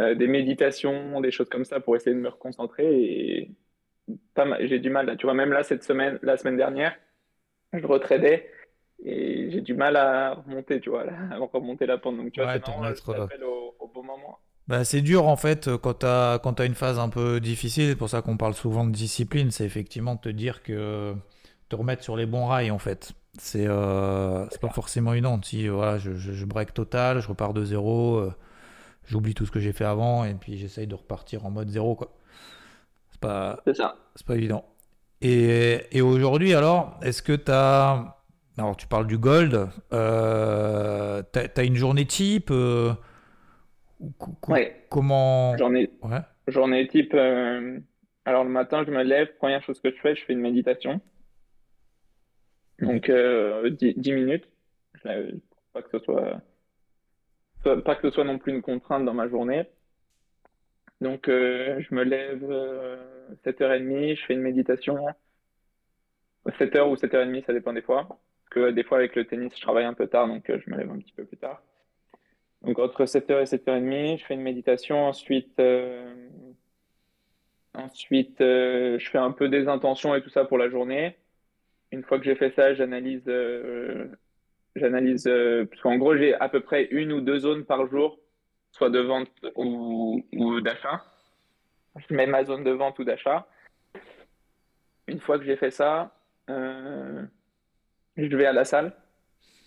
[0.00, 3.50] euh, des méditations, des choses comme ça pour essayer de me reconcentrer et
[4.60, 6.96] j'ai du mal, là, tu vois, même là, cette semaine, la semaine dernière,
[7.72, 8.50] je retradais
[9.04, 12.16] et j'ai du mal à remonter, tu vois, à remonter la pente.
[12.16, 12.60] Donc, tu vois, Ouais,
[12.94, 14.38] c'est t'appelle au, au bon moment.
[14.68, 17.88] Bah, c'est dur en fait euh, quand t'as quand t'as une phase un peu difficile,
[17.90, 21.14] c'est pour ça qu'on parle souvent de discipline, c'est effectivement de te dire que
[21.68, 23.12] te remettre sur les bons rails en fait.
[23.38, 25.38] C'est euh, pas forcément évident.
[25.42, 28.32] Si voilà, je, je, je break total, je repars de zéro, euh,
[29.06, 31.98] j'oublie tout ce que j'ai fait avant et puis j'essaye de repartir en mode zéro.
[33.10, 33.96] C'est pas C'est ça.
[34.26, 34.64] pas évident.
[35.22, 38.16] Et, et aujourd'hui alors, est-ce que t'as
[38.58, 42.94] alors tu parles du gold, euh, t'as, t'as une journée type euh, ou co-
[43.74, 43.83] co-
[44.48, 46.18] Ouais, Comment j'en ai, Ouais.
[46.48, 47.78] Journée type, euh,
[48.24, 51.00] alors le matin, je me lève, première chose que je fais, je fais une méditation.
[52.80, 54.48] Donc euh, 10, 10 minutes.
[54.94, 55.36] Je
[55.72, 56.40] Pas que ce soit,
[57.62, 59.64] pas que ce soit non plus une contrainte dans ma journée.
[61.00, 62.96] Donc euh, je me lève euh,
[63.44, 64.96] 7h30, je fais une méditation.
[66.46, 68.06] 7h ou 7h30, ça dépend des fois.
[68.06, 70.70] Parce que des fois avec le tennis, je travaille un peu tard, donc euh, je
[70.70, 71.62] me lève un petit peu plus tard.
[72.64, 75.06] Donc entre 7h et 7h30, je fais une méditation.
[75.06, 76.28] Ensuite, euh,
[77.74, 81.16] ensuite euh, je fais un peu des intentions et tout ça pour la journée.
[81.92, 84.06] Une fois que j'ai fait ça, j'analyse, euh,
[84.76, 85.30] j'analyse,
[85.70, 88.18] parce qu'en gros, j'ai à peu près une ou deux zones par jour,
[88.72, 90.24] soit de vente ou,
[90.62, 91.04] d'achat.
[91.96, 93.46] Je mets ma zone de vente ou d'achat.
[95.06, 96.16] Une fois que j'ai fait ça,
[96.48, 97.26] je
[98.16, 98.92] vais à la salle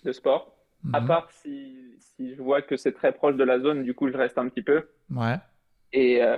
[0.04, 0.57] de sport.
[0.92, 1.06] À Mhm.
[1.06, 4.16] part si, si je vois que c'est très proche de la zone, du coup, je
[4.16, 4.88] reste un petit peu.
[5.10, 5.36] Ouais.
[5.92, 6.36] Et, euh,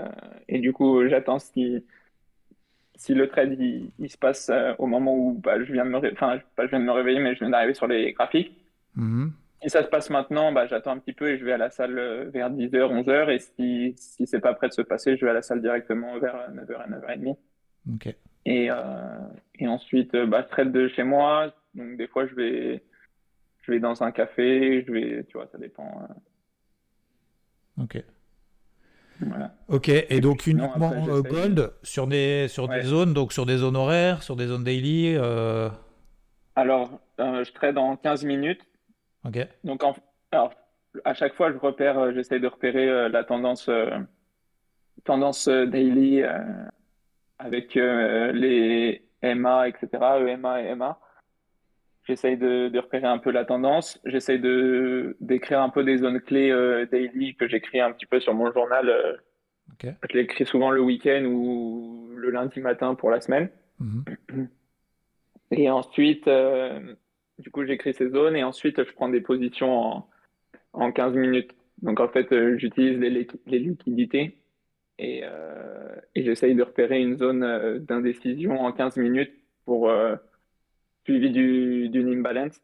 [0.48, 1.84] et du coup, j'attends si,
[2.96, 5.90] si le trade il, il se passe euh, au moment où bah, je viens de
[5.90, 8.12] me, ré- enfin, pas je viens de me réveiller, mais je viens d'arriver sur les
[8.12, 8.52] graphiques.
[8.94, 9.32] Mhm.
[9.62, 11.70] Si ça se passe maintenant, bah, j'attends un petit peu et je vais à la
[11.70, 13.30] salle euh, vers 10h, 11h.
[13.30, 16.18] Et si, si c'est pas prêt de se passer, je vais à la salle directement
[16.18, 17.36] vers 9h et 9h30.
[17.94, 18.14] Ok.
[18.46, 19.18] Et, euh,
[19.58, 21.54] et ensuite, bah, je trade de chez moi.
[21.74, 22.82] Donc, des fois, je vais,
[23.62, 26.06] je vais dans un café, je vais, tu vois, ça dépend.
[26.08, 28.02] euh, Ok.
[29.20, 29.54] voilà.
[29.68, 29.88] Ok.
[29.88, 33.76] Et donc uniquement après, euh, gold sur des sur des zones, donc sur des zones
[33.76, 35.14] horaires, sur des zones daily.
[35.16, 35.68] euh,
[36.56, 38.60] Alors, euh, je trade en 15 minutes.
[39.24, 39.46] Ok.
[39.64, 39.94] Donc, en-
[40.32, 40.52] alors,
[41.04, 43.70] à chaque fois, je repère, j'essaie de repérer euh, la tendance,
[45.04, 46.22] tendance daily
[47.38, 49.88] avec les MA, etc.,
[50.26, 50.98] EMA et MA.
[52.04, 54.00] J'essaye de, repérer un peu la tendance.
[54.04, 56.50] J'essaye de d'écrire un peu des zones clés
[56.90, 59.20] daily que j'écris un petit peu sur mon journal.
[59.82, 63.48] Je l'écris souvent le week-end ou le lundi matin pour la semaine.
[63.78, 64.04] Mhm.
[65.52, 66.28] Et ensuite,
[67.40, 70.08] du coup, j'écris ces zones et ensuite, je prends des positions en,
[70.72, 71.52] en 15 minutes.
[71.82, 74.38] Donc, en fait, euh, j'utilise les, les, liquidités
[74.98, 79.32] et, euh, et j'essaye de repérer une zone euh, d'indécision en 15 minutes
[79.64, 79.90] pour
[81.04, 82.60] suivi d'une imbalance.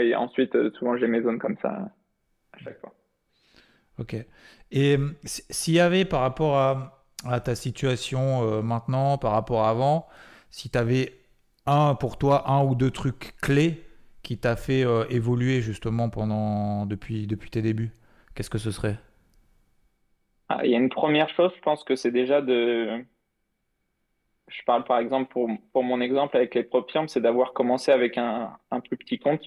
[0.00, 1.90] et ensuite, souvent, j'ai mes zones comme ça
[2.52, 2.94] à chaque fois.
[3.98, 4.16] Ok.
[4.72, 10.06] Et s'il y avait par rapport à, à ta situation maintenant, par rapport à avant,
[10.50, 11.14] si tu avais
[11.66, 13.82] un pour toi, un ou deux trucs clés
[14.22, 17.92] qui t'a fait euh, évoluer justement pendant depuis, depuis tes débuts
[18.34, 18.98] Qu'est-ce que ce serait?
[20.48, 23.04] Ah, Il y a une première chose, je pense que c'est déjà de.
[24.48, 28.16] Je parle par exemple pour, pour mon exemple avec les propiums, c'est d'avoir commencé avec
[28.16, 29.42] un, un, plus petit compte.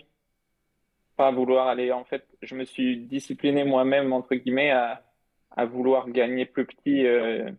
[1.16, 1.92] Pas vouloir aller.
[1.92, 5.04] En fait, je me suis discipliné moi-même, entre guillemets, à,
[5.56, 7.50] à vouloir gagner plus petit euh,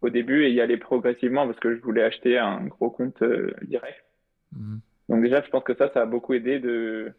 [0.00, 3.54] au début et y aller progressivement parce que je voulais acheter un gros compte euh,
[3.62, 4.04] direct.
[4.52, 4.78] Mmh.
[5.08, 7.12] Donc déjà, je pense que ça, ça a beaucoup aidé de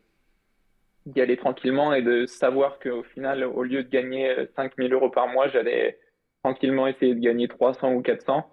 [1.06, 5.28] d'y aller tranquillement et de savoir qu'au final, au lieu de gagner 5000 euros par
[5.28, 6.00] mois, j'allais
[6.44, 8.50] tranquillement essayer de gagner 300 ou 400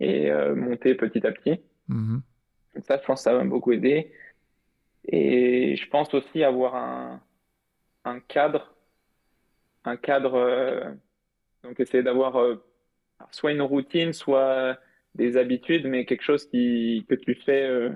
[0.00, 1.60] et euh, monter petit à petit.
[1.88, 2.22] Mhm.
[2.82, 4.12] Ça, je pense que ça m'a beaucoup aidé.
[5.08, 7.22] Et je pense aussi avoir un,
[8.04, 8.74] un cadre,
[9.84, 10.90] un cadre, euh,
[11.62, 12.62] donc essayer d'avoir euh,
[13.30, 14.78] soit une routine, soit
[15.14, 17.90] des habitudes, mais quelque chose qui, que tu fais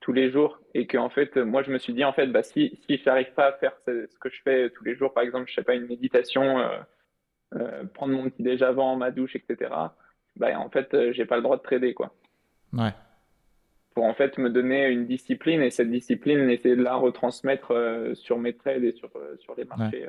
[0.00, 2.42] tous les jours et que en fait moi je me suis dit en fait bah
[2.42, 5.48] si si j'arrive pas à faire ce, que je fais tous les jours par exemple
[5.48, 6.62] je sais pas une méditation
[7.94, 9.70] prendre mon petit déj avant ma douche etc
[10.36, 12.14] bah en fait euh, j'ai pas le droit de trader quoi.
[12.72, 12.92] Ouais.
[13.94, 17.72] Pour en fait me donner une discipline et cette discipline essayer de la retransmettre
[18.14, 20.08] sur mes trades et sur sur les marchés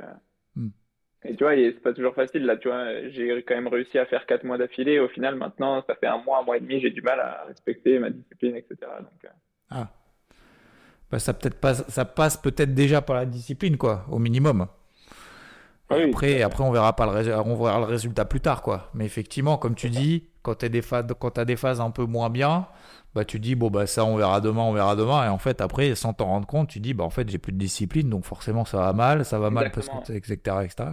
[0.56, 0.70] hmm.
[1.24, 4.06] et tu vois c'est pas toujours facile là tu vois j'ai quand même réussi à
[4.08, 5.00] faire quatre mois d'affilée.
[5.00, 7.44] Au final maintenant ça fait un mois un mois et demi j'ai du mal à
[7.48, 9.32] respecter ma discipline etc donc
[9.70, 9.90] ah.
[11.12, 14.68] Bah, ça, peut-être pas, ça passe peut-être déjà par la discipline, quoi, au minimum.
[15.90, 18.90] Ah après, après, on verra pas le, on verra le résultat plus tard, quoi.
[18.94, 21.92] Mais effectivement, comme tu dis, quand tu as des phases, quand as des phases un
[21.92, 22.68] peu moins bien,
[23.14, 25.26] bah tu dis bon bah ça on verra demain, on verra demain.
[25.26, 27.54] Et en fait après, sans t'en rendre compte, tu dis bah en fait j'ai plus
[27.54, 30.90] de discipline, donc forcément ça va mal, ça va mal parce que etc etc.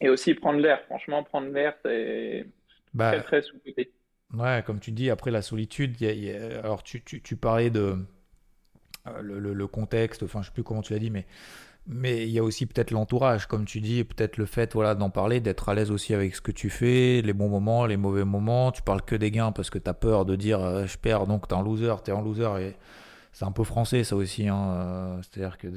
[0.00, 0.80] Et aussi prendre l'air.
[0.86, 2.46] Franchement, prendre l'air c'est
[2.94, 3.92] bah, très très sous-côté.
[4.34, 5.96] Ouais, comme tu dis, après la solitude,
[6.62, 7.96] alors tu, tu, tu, parlais de
[9.08, 11.26] euh, le, le, contexte, enfin je sais plus comment tu l'as dit, mais
[11.86, 15.10] mais il y a aussi peut-être l'entourage, comme tu dis, peut-être le fait voilà d'en
[15.10, 18.24] parler, d'être à l'aise aussi avec ce que tu fais, les bons moments, les mauvais
[18.24, 18.70] moments.
[18.72, 21.26] Tu parles que des gains parce que tu as peur de dire euh, je perds,
[21.26, 22.76] donc tu es un loser, tu es un loser et
[23.32, 24.48] c'est un peu français ça aussi.
[24.48, 24.70] Hein.
[24.72, 25.68] Euh, c'est-à-dire que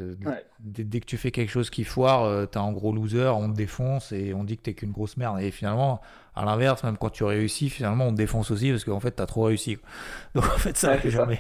[0.60, 3.50] dès, que tu fais quelque chose qui foire, euh, tu es un gros loser, on
[3.52, 5.40] te défonce et on dit que tu qu'une grosse merde.
[5.42, 6.02] Et finalement,
[6.36, 9.22] à l'inverse, même quand tu réussis, finalement on te défonce aussi parce qu'en fait tu
[9.22, 9.78] as trop réussi.
[10.36, 11.40] Donc en fait ça, jamais.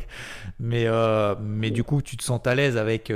[0.60, 3.12] Mais, euh, mais du coup, tu te sens à l'aise avec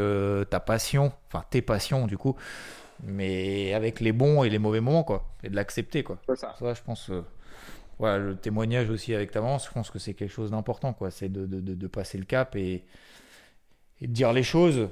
[0.49, 2.35] ta passion, enfin tes passions du coup,
[3.03, 6.17] mais avec les bons et les mauvais moments quoi, et de l'accepter quoi.
[6.35, 6.55] Ça.
[6.57, 6.73] ça.
[6.73, 7.11] je pense
[7.99, 11.09] voilà, le témoignage aussi avec ta maman, je pense que c'est quelque chose d'important, quoi.
[11.09, 12.83] C'est de, de, de, passer le cap et,
[14.01, 14.87] et de dire les choses.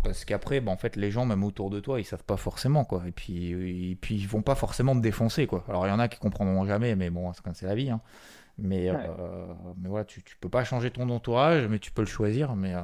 [0.00, 2.36] Euh, parce qu'après, bah, en fait, les gens, même autour de toi, ils savent pas
[2.36, 3.02] forcément, quoi.
[3.06, 5.64] Et puis, et puis ils vont pas forcément te défoncer, quoi.
[5.68, 8.00] Alors, il y en a qui comprendront jamais, mais bon, c'est la vie, hein.
[8.58, 8.94] Mais, euh,
[9.80, 12.74] mais voilà, tu, tu peux pas changer ton entourage, mais tu peux le choisir, mais.
[12.74, 12.80] Euh,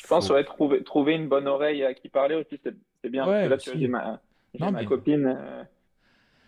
[0.00, 3.26] je pense ouais, trouver, trouver une bonne oreille à qui parler aussi, c'est bien.
[3.28, 4.20] Ouais, là, j'ai ma,
[4.58, 5.38] ma copine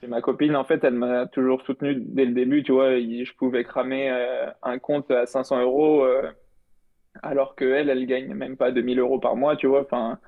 [0.03, 2.63] et ma copine, en fait, elle m'a toujours soutenu dès le début.
[2.63, 6.31] Tu vois, je pouvais cramer euh, un compte à 500 euros, euh,
[7.23, 9.57] alors qu'elle, elle gagne même pas 2000 euros par mois.
[9.57, 10.19] Tu vois, enfin,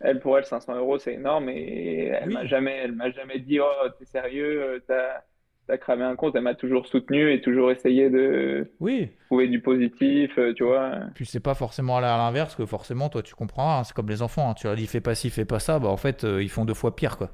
[0.00, 1.48] elle, pour elle, 500 euros, c'est énorme.
[1.48, 5.22] Et elle m'a jamais, elle m'a jamais dit, oh, t'es sérieux, euh, t'as
[5.70, 6.34] as cramé un compte.
[6.34, 9.10] Elle m'a toujours soutenu et toujours essayé de oui.
[9.26, 10.92] trouver du positif, tu vois.
[11.14, 13.78] Puis c'est pas forcément à l'inverse que forcément, toi, tu comprends.
[13.78, 14.50] Hein, c'est comme les enfants.
[14.50, 14.54] Hein.
[14.54, 15.78] Tu leur dis, fais pas ci, fais pas ça.
[15.78, 17.30] Bah, en fait, ils font deux fois pire, quoi.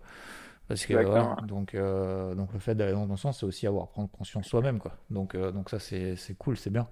[0.69, 4.09] Parce que donc, euh, donc le fait d'aller dans ton sens, c'est aussi avoir prendre
[4.11, 4.93] conscience soi-même, quoi.
[5.11, 6.89] Donc, euh, donc ça, c'est cool, c'est bien.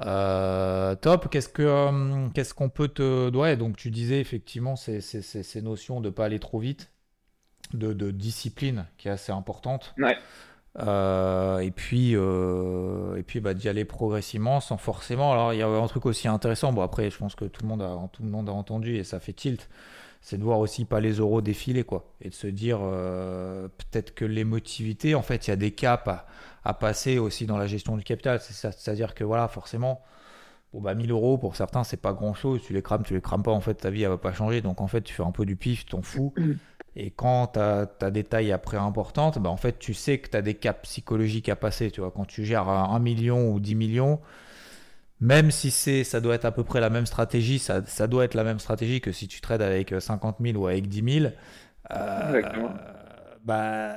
[0.00, 1.28] Euh, top.
[1.30, 6.00] Qu'est-ce que qu'est-ce qu'on peut te ouais, donc tu disais effectivement ces, ces, ces, notions
[6.00, 6.90] de pas aller trop vite,
[7.74, 9.94] de, de discipline qui est assez importante.
[9.98, 10.16] Ouais.
[10.78, 15.32] Et puis, et puis bah, d'y aller progressivement sans forcément.
[15.32, 16.72] Alors, il y a un truc aussi intéressant.
[16.72, 19.04] Bon, après, je pense que tout le monde a, tout le monde a entendu et
[19.04, 19.68] ça fait tilt
[20.22, 22.14] c'est de voir aussi pas les euros défiler, quoi.
[22.20, 26.08] Et de se dire, euh, peut-être que l'émotivité, en fait, il y a des caps
[26.64, 28.40] à, passer aussi dans la gestion du capital.
[28.40, 30.00] C'est-à-dire que, voilà, forcément,
[30.72, 32.62] bon, bah, 1000 euros pour certains, c'est pas grand-chose.
[32.62, 34.60] Tu les crames, tu les crames pas, en fait, ta vie, elle va pas changer.
[34.62, 36.32] Donc, en fait, tu fais un peu du pif, t'en fous.
[36.94, 40.36] Et quand tu as, des tailles après importantes, bah, en fait, tu sais que tu
[40.36, 41.90] as des caps psychologiques à passer.
[41.90, 44.20] Tu vois, quand tu gères 1 million ou 10 millions,
[45.20, 48.24] même si c'est, ça doit être à peu près la même stratégie, ça, ça, doit
[48.24, 51.32] être la même stratégie que si tu trades avec 50 000 ou avec 10 000.
[51.92, 52.42] Euh,
[53.44, 53.94] bah,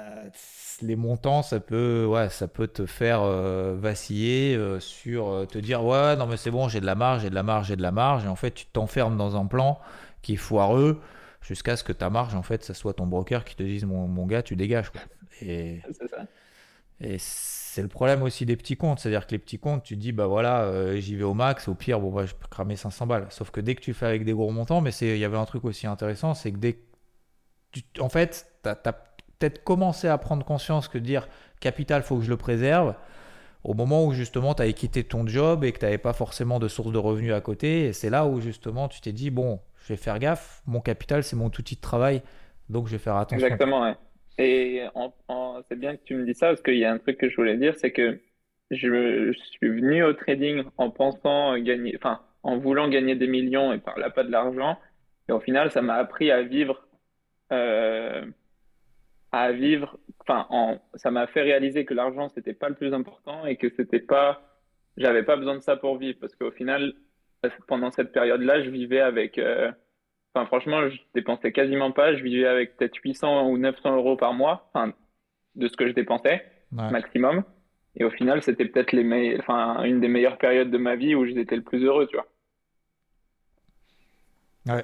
[0.82, 5.84] les montants, ça peut, ouais, ça peut te faire euh, vaciller euh, sur te dire
[5.84, 7.82] ouais, non mais c'est bon, j'ai de la marge, j'ai de la marge, j'ai de
[7.82, 9.80] la marge, et en fait tu t'enfermes dans un plan
[10.22, 11.00] qui est foireux
[11.48, 14.08] jusqu'à ce que ta marge, en fait, ça soit ton broker qui te dise mon,
[14.08, 14.90] mon gars, tu dégages.
[14.90, 15.02] Quoi.
[15.42, 16.26] Et, c'est ça.
[17.02, 19.00] Et c'est le problème aussi des petits comptes.
[19.00, 21.68] C'est-à-dire que les petits comptes, tu te dis, bah voilà, euh, j'y vais au max,
[21.68, 23.28] au pire, bon, bah, je peux cramer 500 balles.
[23.30, 25.46] Sauf que dès que tu fais avec des gros montants, mais il y avait un
[25.46, 26.80] truc aussi intéressant, c'est que dès
[27.72, 28.76] tu, en fait, tu as,
[29.38, 31.28] peut-être commencé à prendre conscience que dire
[31.60, 32.96] capital, faut que je le préserve,
[33.66, 36.60] au moment où justement tu as quitté ton job et que tu n'avais pas forcément
[36.60, 37.86] de source de revenus à côté.
[37.86, 41.24] Et c'est là où justement tu t'es dit, bon, je vais faire gaffe, mon capital,
[41.24, 42.24] c'est mon outil de travail,
[42.70, 43.46] donc je vais faire attention.
[43.46, 43.96] Exactement, ouais.
[44.40, 44.82] Et
[45.70, 47.36] c'est bien que tu me dis ça parce qu'il y a un truc que je
[47.36, 48.20] voulais dire, c'est que
[48.72, 53.78] je, suis venu au trading en pensant gagner, enfin, en voulant gagner des millions et
[53.78, 54.80] par là pas de l'argent.
[55.30, 56.88] Et au final, ça m'a appris à vivre,
[57.52, 58.26] euh,
[59.32, 63.46] à vivre, enfin, en, ça m'a fait réaliser que l'argent c'était pas le plus important
[63.46, 64.42] et que c'était pas,
[64.98, 66.94] j'avais pas besoin de ça pour vivre parce qu'au final,
[67.68, 69.72] pendant cette période-là, je vivais avec, euh,
[70.36, 72.14] Enfin, franchement, je dépensais quasiment pas.
[72.14, 74.94] Je vivais avec peut-être 800 ou 900 euros par mois, enfin,
[75.56, 77.44] de ce que je dépensais, maximum.
[77.96, 81.26] Et au final, c'était peut-être les enfin, une des meilleures périodes de ma vie où
[81.26, 82.28] j'étais le plus heureux, tu vois.
[84.68, 84.84] Ouais,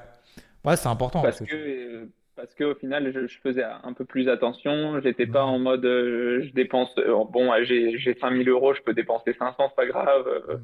[0.63, 1.21] ouais c'est important.
[1.21, 2.07] Parce que,
[2.41, 4.99] parce qu'au final, je, faisais un peu plus attention.
[5.01, 8.93] J'étais pas en mode euh, je dépense, euh, bon, j'ai, j'ai 5000 euros, je peux
[8.93, 10.27] dépenser 500, c'est pas grave.
[10.27, 10.57] Euh,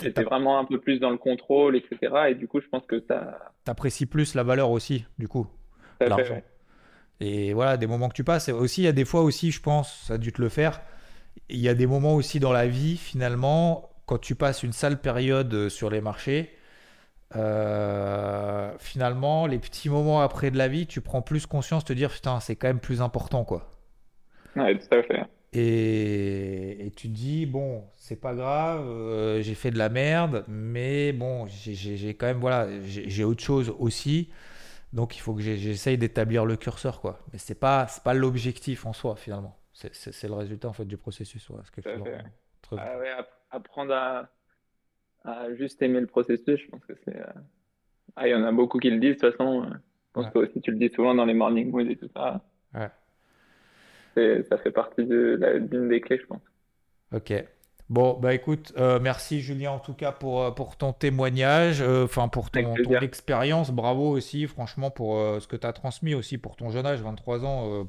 [0.00, 2.30] j'étais vraiment un peu plus dans le contrôle, etc.
[2.30, 3.38] Et du coup, je pense que ça.
[3.64, 5.46] T'apprécies plus la valeur aussi, du coup,
[6.00, 6.40] l'argent.
[7.20, 8.48] Et voilà, des moments que tu passes.
[8.48, 10.80] aussi, il y a des fois aussi, je pense, ça a dû te le faire.
[11.50, 15.00] Il y a des moments aussi dans la vie, finalement, quand tu passes une sale
[15.00, 16.50] période sur les marchés
[17.36, 22.10] euh, finalement, les petits moments après de la vie, tu prends plus conscience, te dire
[22.10, 23.70] putain, c'est quand même plus important quoi.
[24.56, 25.24] Ouais, tout à fait.
[25.52, 30.44] Et, et tu te dis, bon, c'est pas grave, euh, j'ai fait de la merde,
[30.46, 34.30] mais bon, j'ai quand même, voilà, j'ai autre chose aussi.
[34.92, 37.20] Donc il faut que j'essaye d'établir le curseur, quoi.
[37.32, 39.58] Mais c'est pas, pas l'objectif en soi, finalement.
[39.72, 41.48] C'est le résultat, en fait, du processus.
[41.50, 41.80] Ouais, que
[42.72, 43.10] ah ouais,
[43.50, 44.28] apprendre à,
[45.28, 46.60] à juste aimer le processus.
[46.60, 47.16] Je pense que c'est.
[47.16, 47.40] Euh,
[48.16, 49.62] ah, il y en a beaucoup qui le disent, de toute façon.
[49.62, 52.08] Euh, je pense que aussi tu le dis souvent dans les morning moods et tout
[52.14, 52.40] ça.
[52.74, 54.42] Ouais.
[54.48, 56.42] Ça fait partie d'une des clés, je pense.
[57.14, 57.32] Ok.
[57.88, 62.50] Bon, bah écoute, euh, merci Julien en tout cas pour, pour ton témoignage, enfin pour
[62.50, 63.70] ton, expérience.
[63.70, 67.44] Bravo aussi, franchement, pour ce que tu as transmis aussi pour ton jeune âge, 23
[67.44, 67.86] ans.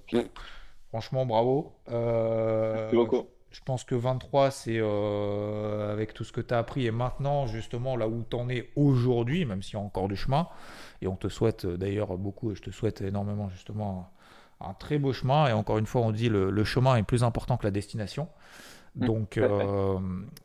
[0.90, 1.74] franchement, bravo.
[1.90, 6.86] merci beaucoup je pense que 23, c'est euh, avec tout ce que tu as appris
[6.86, 10.16] et maintenant, justement, là où tu en es aujourd'hui, même s'il y a encore du
[10.16, 10.48] chemin,
[11.02, 14.12] et on te souhaite euh, d'ailleurs beaucoup, et je te souhaite énormément, justement,
[14.62, 15.48] un très beau chemin.
[15.48, 18.28] Et encore une fois, on dit le, le chemin est plus important que la destination.
[18.96, 20.00] Mmh, donc, euh,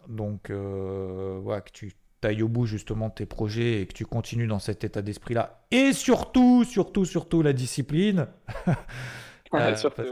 [0.09, 1.93] donc voilà, que tu
[2.23, 5.67] ailles au bout justement de tes projets et que tu continues dans cet état d'esprit-là.
[5.71, 8.29] Et surtout, surtout, surtout la discipline.
[9.77, 10.03] surtout,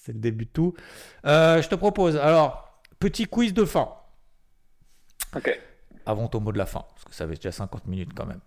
[0.00, 0.74] c'est le début de tout.
[1.26, 3.88] Euh, je te propose, alors, petit quiz de fin.
[5.36, 5.60] Ok.
[6.06, 8.40] Avant ton mot de la fin, parce que ça fait déjà 50 minutes quand même.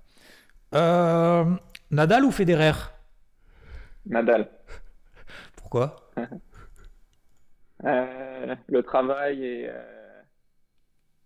[0.74, 1.46] Euh,
[1.92, 2.74] Nadal ou Federer?
[4.06, 4.50] Nadal.
[5.56, 6.12] Pourquoi?
[7.86, 9.70] Euh, Le travail et,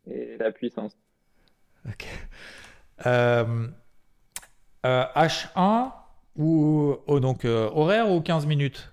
[0.08, 0.98] et, la puissance.
[1.88, 2.08] Ok.
[4.84, 5.92] H1
[6.36, 8.92] ou oh, donc horaire ou 15 minutes?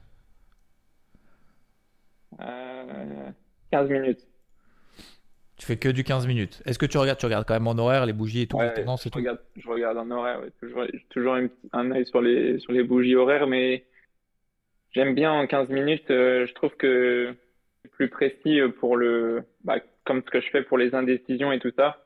[3.70, 4.26] 15 minutes.
[5.56, 6.62] Tu fais que du 15 minutes.
[6.66, 8.74] Est-ce que tu regardes, tu regardes quand même en horaire les bougies et tout, ouais,
[8.76, 11.36] je, regarde, je regarde en horaire, toujours, toujours
[11.72, 13.84] un œil sur les, sur les bougies horaires, mais
[14.90, 16.10] j'aime bien en 15 minutes.
[16.10, 17.34] Euh, je trouve que
[17.82, 21.60] c'est plus précis pour le, bah, comme ce que je fais pour les indécisions et
[21.60, 22.04] tout ça,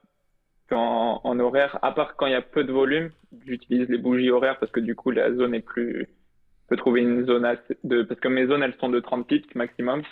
[0.68, 3.10] qu'en en horaire, à part quand il y a peu de volume,
[3.46, 7.00] j'utilise les bougies horaires parce que du coup la zone est plus, je peux trouver
[7.00, 10.02] une zone assez de, parce que mes zones elles sont de 30 pips maximum.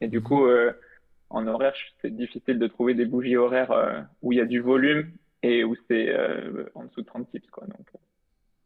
[0.00, 0.72] Et du coup, euh,
[1.28, 4.60] en horaire, c'est difficile de trouver des bougies horaires euh, où il y a du
[4.60, 7.50] volume et où c'est euh, en dessous de 30 tips.
[7.50, 7.90] Quoi, donc.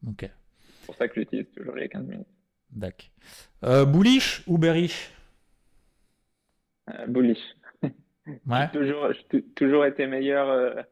[0.07, 0.29] Ok.
[0.59, 2.27] C'est pour ça que j'utilise toujours les 15 minutes.
[2.71, 3.09] D'accord.
[3.87, 5.11] Bullish ou bearish?
[7.07, 7.39] Bullish.
[8.47, 8.67] Ouais.
[8.73, 10.83] J'ai toujours, j'ai toujours été meilleur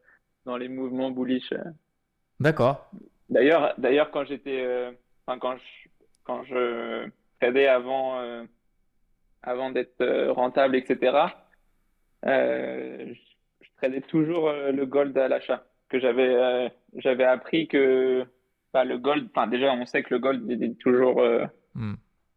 [0.44, 1.52] dans les mouvements bullish.
[2.38, 2.88] D'accord.
[3.28, 4.94] D'ailleurs, d'ailleurs, quand j'étais,
[5.26, 5.88] enfin, quand je,
[6.22, 7.08] quand je
[7.40, 8.46] tradais avant,
[9.44, 11.16] avant d'être euh, rentable, etc.,
[12.26, 13.12] euh,
[13.60, 15.64] je, tradais toujours euh, le gold à l'achat.
[15.88, 18.24] Que j'avais, euh, j'avais appris que
[18.72, 21.94] bah, le gold, enfin, déjà, on sait que le gold est toujours, euh, Hmm.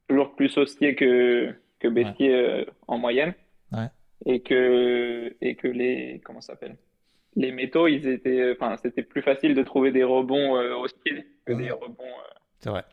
[0.10, 3.34] toujours plus haussier que, que baissier en moyenne.
[3.72, 3.86] Ouais.
[4.26, 6.76] Et que, et que les, comment s'appelle?
[7.36, 11.70] Les métaux, ils étaient, enfin, c'était plus facile de trouver des rebonds haussiers que des
[11.70, 12.16] rebonds,
[12.58, 12.84] C'est vrai.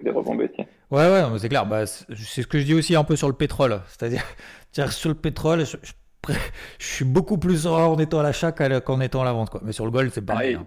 [0.00, 0.66] des rebonds baissiers.
[0.90, 1.66] Ouais, ouais, c'est clair.
[1.66, 3.80] Bah, c'est ce que je dis aussi un peu sur le pétrole.
[3.88, 4.22] C'est-à-dire,
[4.90, 6.34] sur le pétrole, je, je pré-
[6.78, 9.50] je suis beaucoup plus serein en étant à l'achat qu'en étant à la vente.
[9.50, 9.60] Quoi.
[9.64, 10.54] Mais sur le gold, c'est pareil.
[10.54, 10.66] Hein.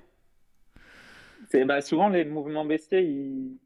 [1.65, 3.57] Bah, souvent, les mouvements baissiers, ils,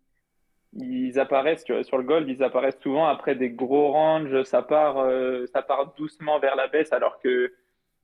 [0.74, 4.62] ils apparaissent, tu vois, sur le gold, ils apparaissent souvent après des gros ranges, ça
[4.62, 7.52] part, euh, ça part doucement vers la baisse, alors que,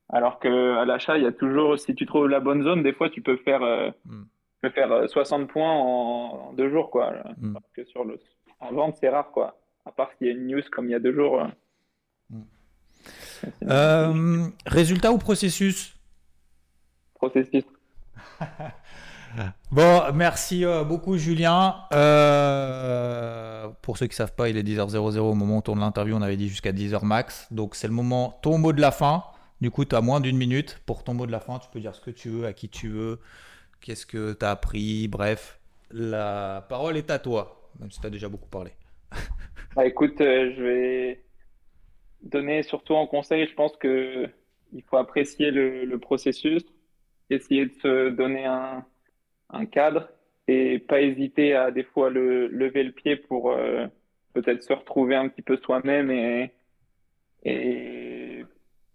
[0.10, 2.94] alors que à l'achat, il y a toujours, si tu trouves la bonne zone, des
[2.94, 4.24] fois, tu peux faire, euh, Mm.
[4.24, 4.30] tu
[4.64, 7.14] peux faire euh, 60 points en, en deux jours, quoi.
[7.38, 7.52] Mm.
[7.52, 8.20] Alors que sur le,
[8.60, 9.58] en vente, c'est rare, quoi.
[9.86, 11.42] À part s'il y a une news comme il y a deux jours.
[11.42, 11.48] euh.
[12.30, 12.44] Mm.
[13.70, 15.96] Euh, résultat ou processus?
[17.16, 17.64] Processus.
[19.72, 21.76] Bon, merci euh, beaucoup Julien.
[21.94, 25.80] Euh, pour ceux qui ne savent pas, il est 10h00 au moment où on tourne
[25.80, 26.16] l'interview.
[26.16, 27.48] On avait dit jusqu'à 10h max.
[27.52, 29.24] Donc c'est le moment, ton mot de la fin.
[29.62, 31.60] Du coup, tu as moins d'une minute pour ton mot de la fin.
[31.60, 33.20] Tu peux dire ce que tu veux, à qui tu veux,
[33.82, 35.08] qu'est-ce que tu as appris.
[35.08, 35.60] Bref,
[35.92, 38.72] la parole est à toi, même si tu as déjà beaucoup parlé.
[39.76, 41.24] Bah, écoute, euh, je vais
[42.24, 44.28] donner surtout en conseil, je pense que
[44.74, 46.64] il faut apprécier le, processus,
[47.30, 48.86] essayer de se donner un,
[49.68, 50.10] cadre
[50.48, 53.86] et pas hésiter à des fois le, lever le pied pour euh,
[54.34, 56.52] peut-être se retrouver un petit peu soi-même et,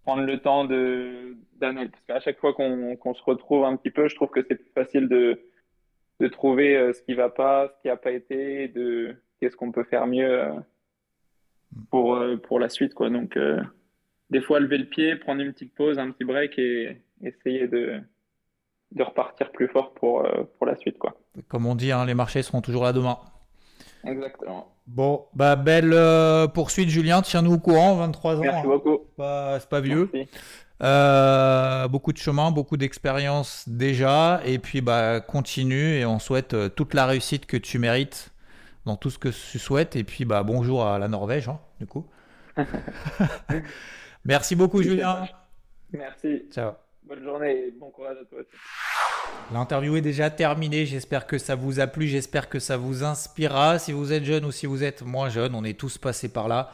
[0.03, 1.91] prendre le temps d'analyser.
[1.91, 4.71] Parce qu'à chaque fois qu'on se retrouve un petit peu, je trouve que c'est plus
[4.73, 5.41] facile de,
[6.19, 9.71] de trouver euh, ce qui va pas, ce qui a pas été, de qu'est-ce qu'on
[9.71, 10.53] peut faire mieux euh,
[11.89, 13.09] pour, euh, pour la suite, quoi.
[13.09, 13.37] Donc,
[14.29, 17.99] des fois, lever le pied, prendre une petite pause, un petit break et essayer de,
[18.91, 21.19] de repartir plus fort pour, pour la suite, quoi.
[21.47, 23.17] Comme on dit, hein, les marchés seront toujours là demain.
[24.05, 24.71] Exactement.
[24.87, 25.95] Bon, bah belle
[26.53, 27.23] poursuite Julien.
[27.23, 28.41] Tiens-nous au courant, 23 ans.
[28.41, 28.63] Merci hein.
[28.65, 28.99] beaucoup.
[29.17, 30.09] C'est pas- vieux.
[30.13, 30.29] Merci.
[30.83, 36.67] Euh, beaucoup de chemin, beaucoup d'expérience déjà, et puis bah continue et on souhaite euh,
[36.67, 38.33] toute la réussite que tu mérites
[38.85, 39.95] dans tout ce que tu souhaites.
[39.95, 42.05] Et puis bah bonjour à la Norvège, hein, du coup.
[44.25, 45.25] Merci beaucoup Julien.
[45.93, 46.43] Merci.
[46.51, 46.73] Ciao.
[47.07, 48.49] Bonne journée et bon courage à toi aussi.
[49.53, 50.85] L'interview est déjà terminée.
[50.85, 52.07] J'espère que ça vous a plu.
[52.07, 53.77] J'espère que ça vous inspirera.
[53.77, 56.47] Si vous êtes jeune ou si vous êtes moins jeune, on est tous passés par
[56.47, 56.71] là.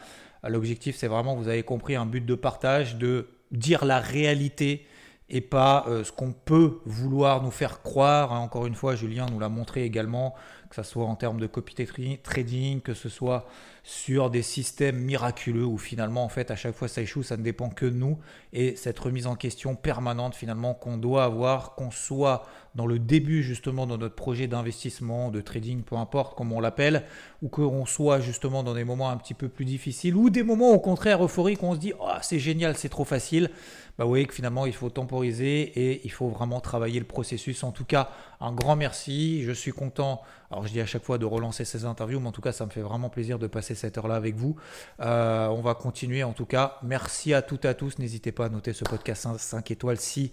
[0.48, 4.86] L'objectif, c'est vraiment, vous avez compris, un but de partage, de dire la réalité
[5.30, 8.34] et pas euh, ce qu'on peut vouloir nous faire croire.
[8.34, 10.36] Hein, Encore une fois, Julien nous l'a montré également,
[10.72, 13.46] que ce soit en termes de copy tra- trading, que ce soit
[13.84, 17.44] sur des systèmes miraculeux où finalement, en fait, à chaque fois ça échoue, ça ne
[17.44, 18.18] dépend que de nous.
[18.54, 22.46] Et cette remise en question permanente, finalement, qu'on doit avoir, qu'on soit
[22.76, 27.04] dans le début justement de notre projet d'investissement, de trading, peu importe comment on l'appelle,
[27.42, 30.72] ou qu'on soit justement dans des moments un petit peu plus difficiles, ou des moments
[30.72, 33.50] au contraire euphoriques où on se dit oh, c'est génial, c'est trop facile.
[33.98, 37.64] Bah, vous voyez que finalement il faut temporiser et il faut vraiment travailler le processus.
[37.64, 39.44] En tout cas, un grand merci.
[39.44, 40.22] Je suis content.
[40.50, 42.66] Alors je dis à chaque fois de relancer ces interviews, mais en tout cas ça
[42.66, 44.56] me fait vraiment plaisir de passer cette heure-là avec vous.
[45.00, 46.78] Euh, on va continuer en tout cas.
[46.84, 48.00] Merci à toutes et à tous.
[48.00, 50.32] N'hésitez pas à noter ce podcast 5 étoiles si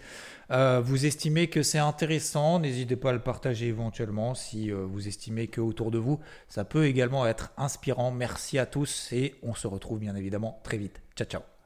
[0.51, 2.59] euh, vous estimez que c'est intéressant.
[2.59, 6.65] N'hésitez pas à le partager éventuellement si euh, vous estimez que autour de vous ça
[6.65, 8.11] peut également être inspirant.
[8.11, 11.01] Merci à tous et on se retrouve bien évidemment très vite.
[11.17, 11.58] Ciao ciao.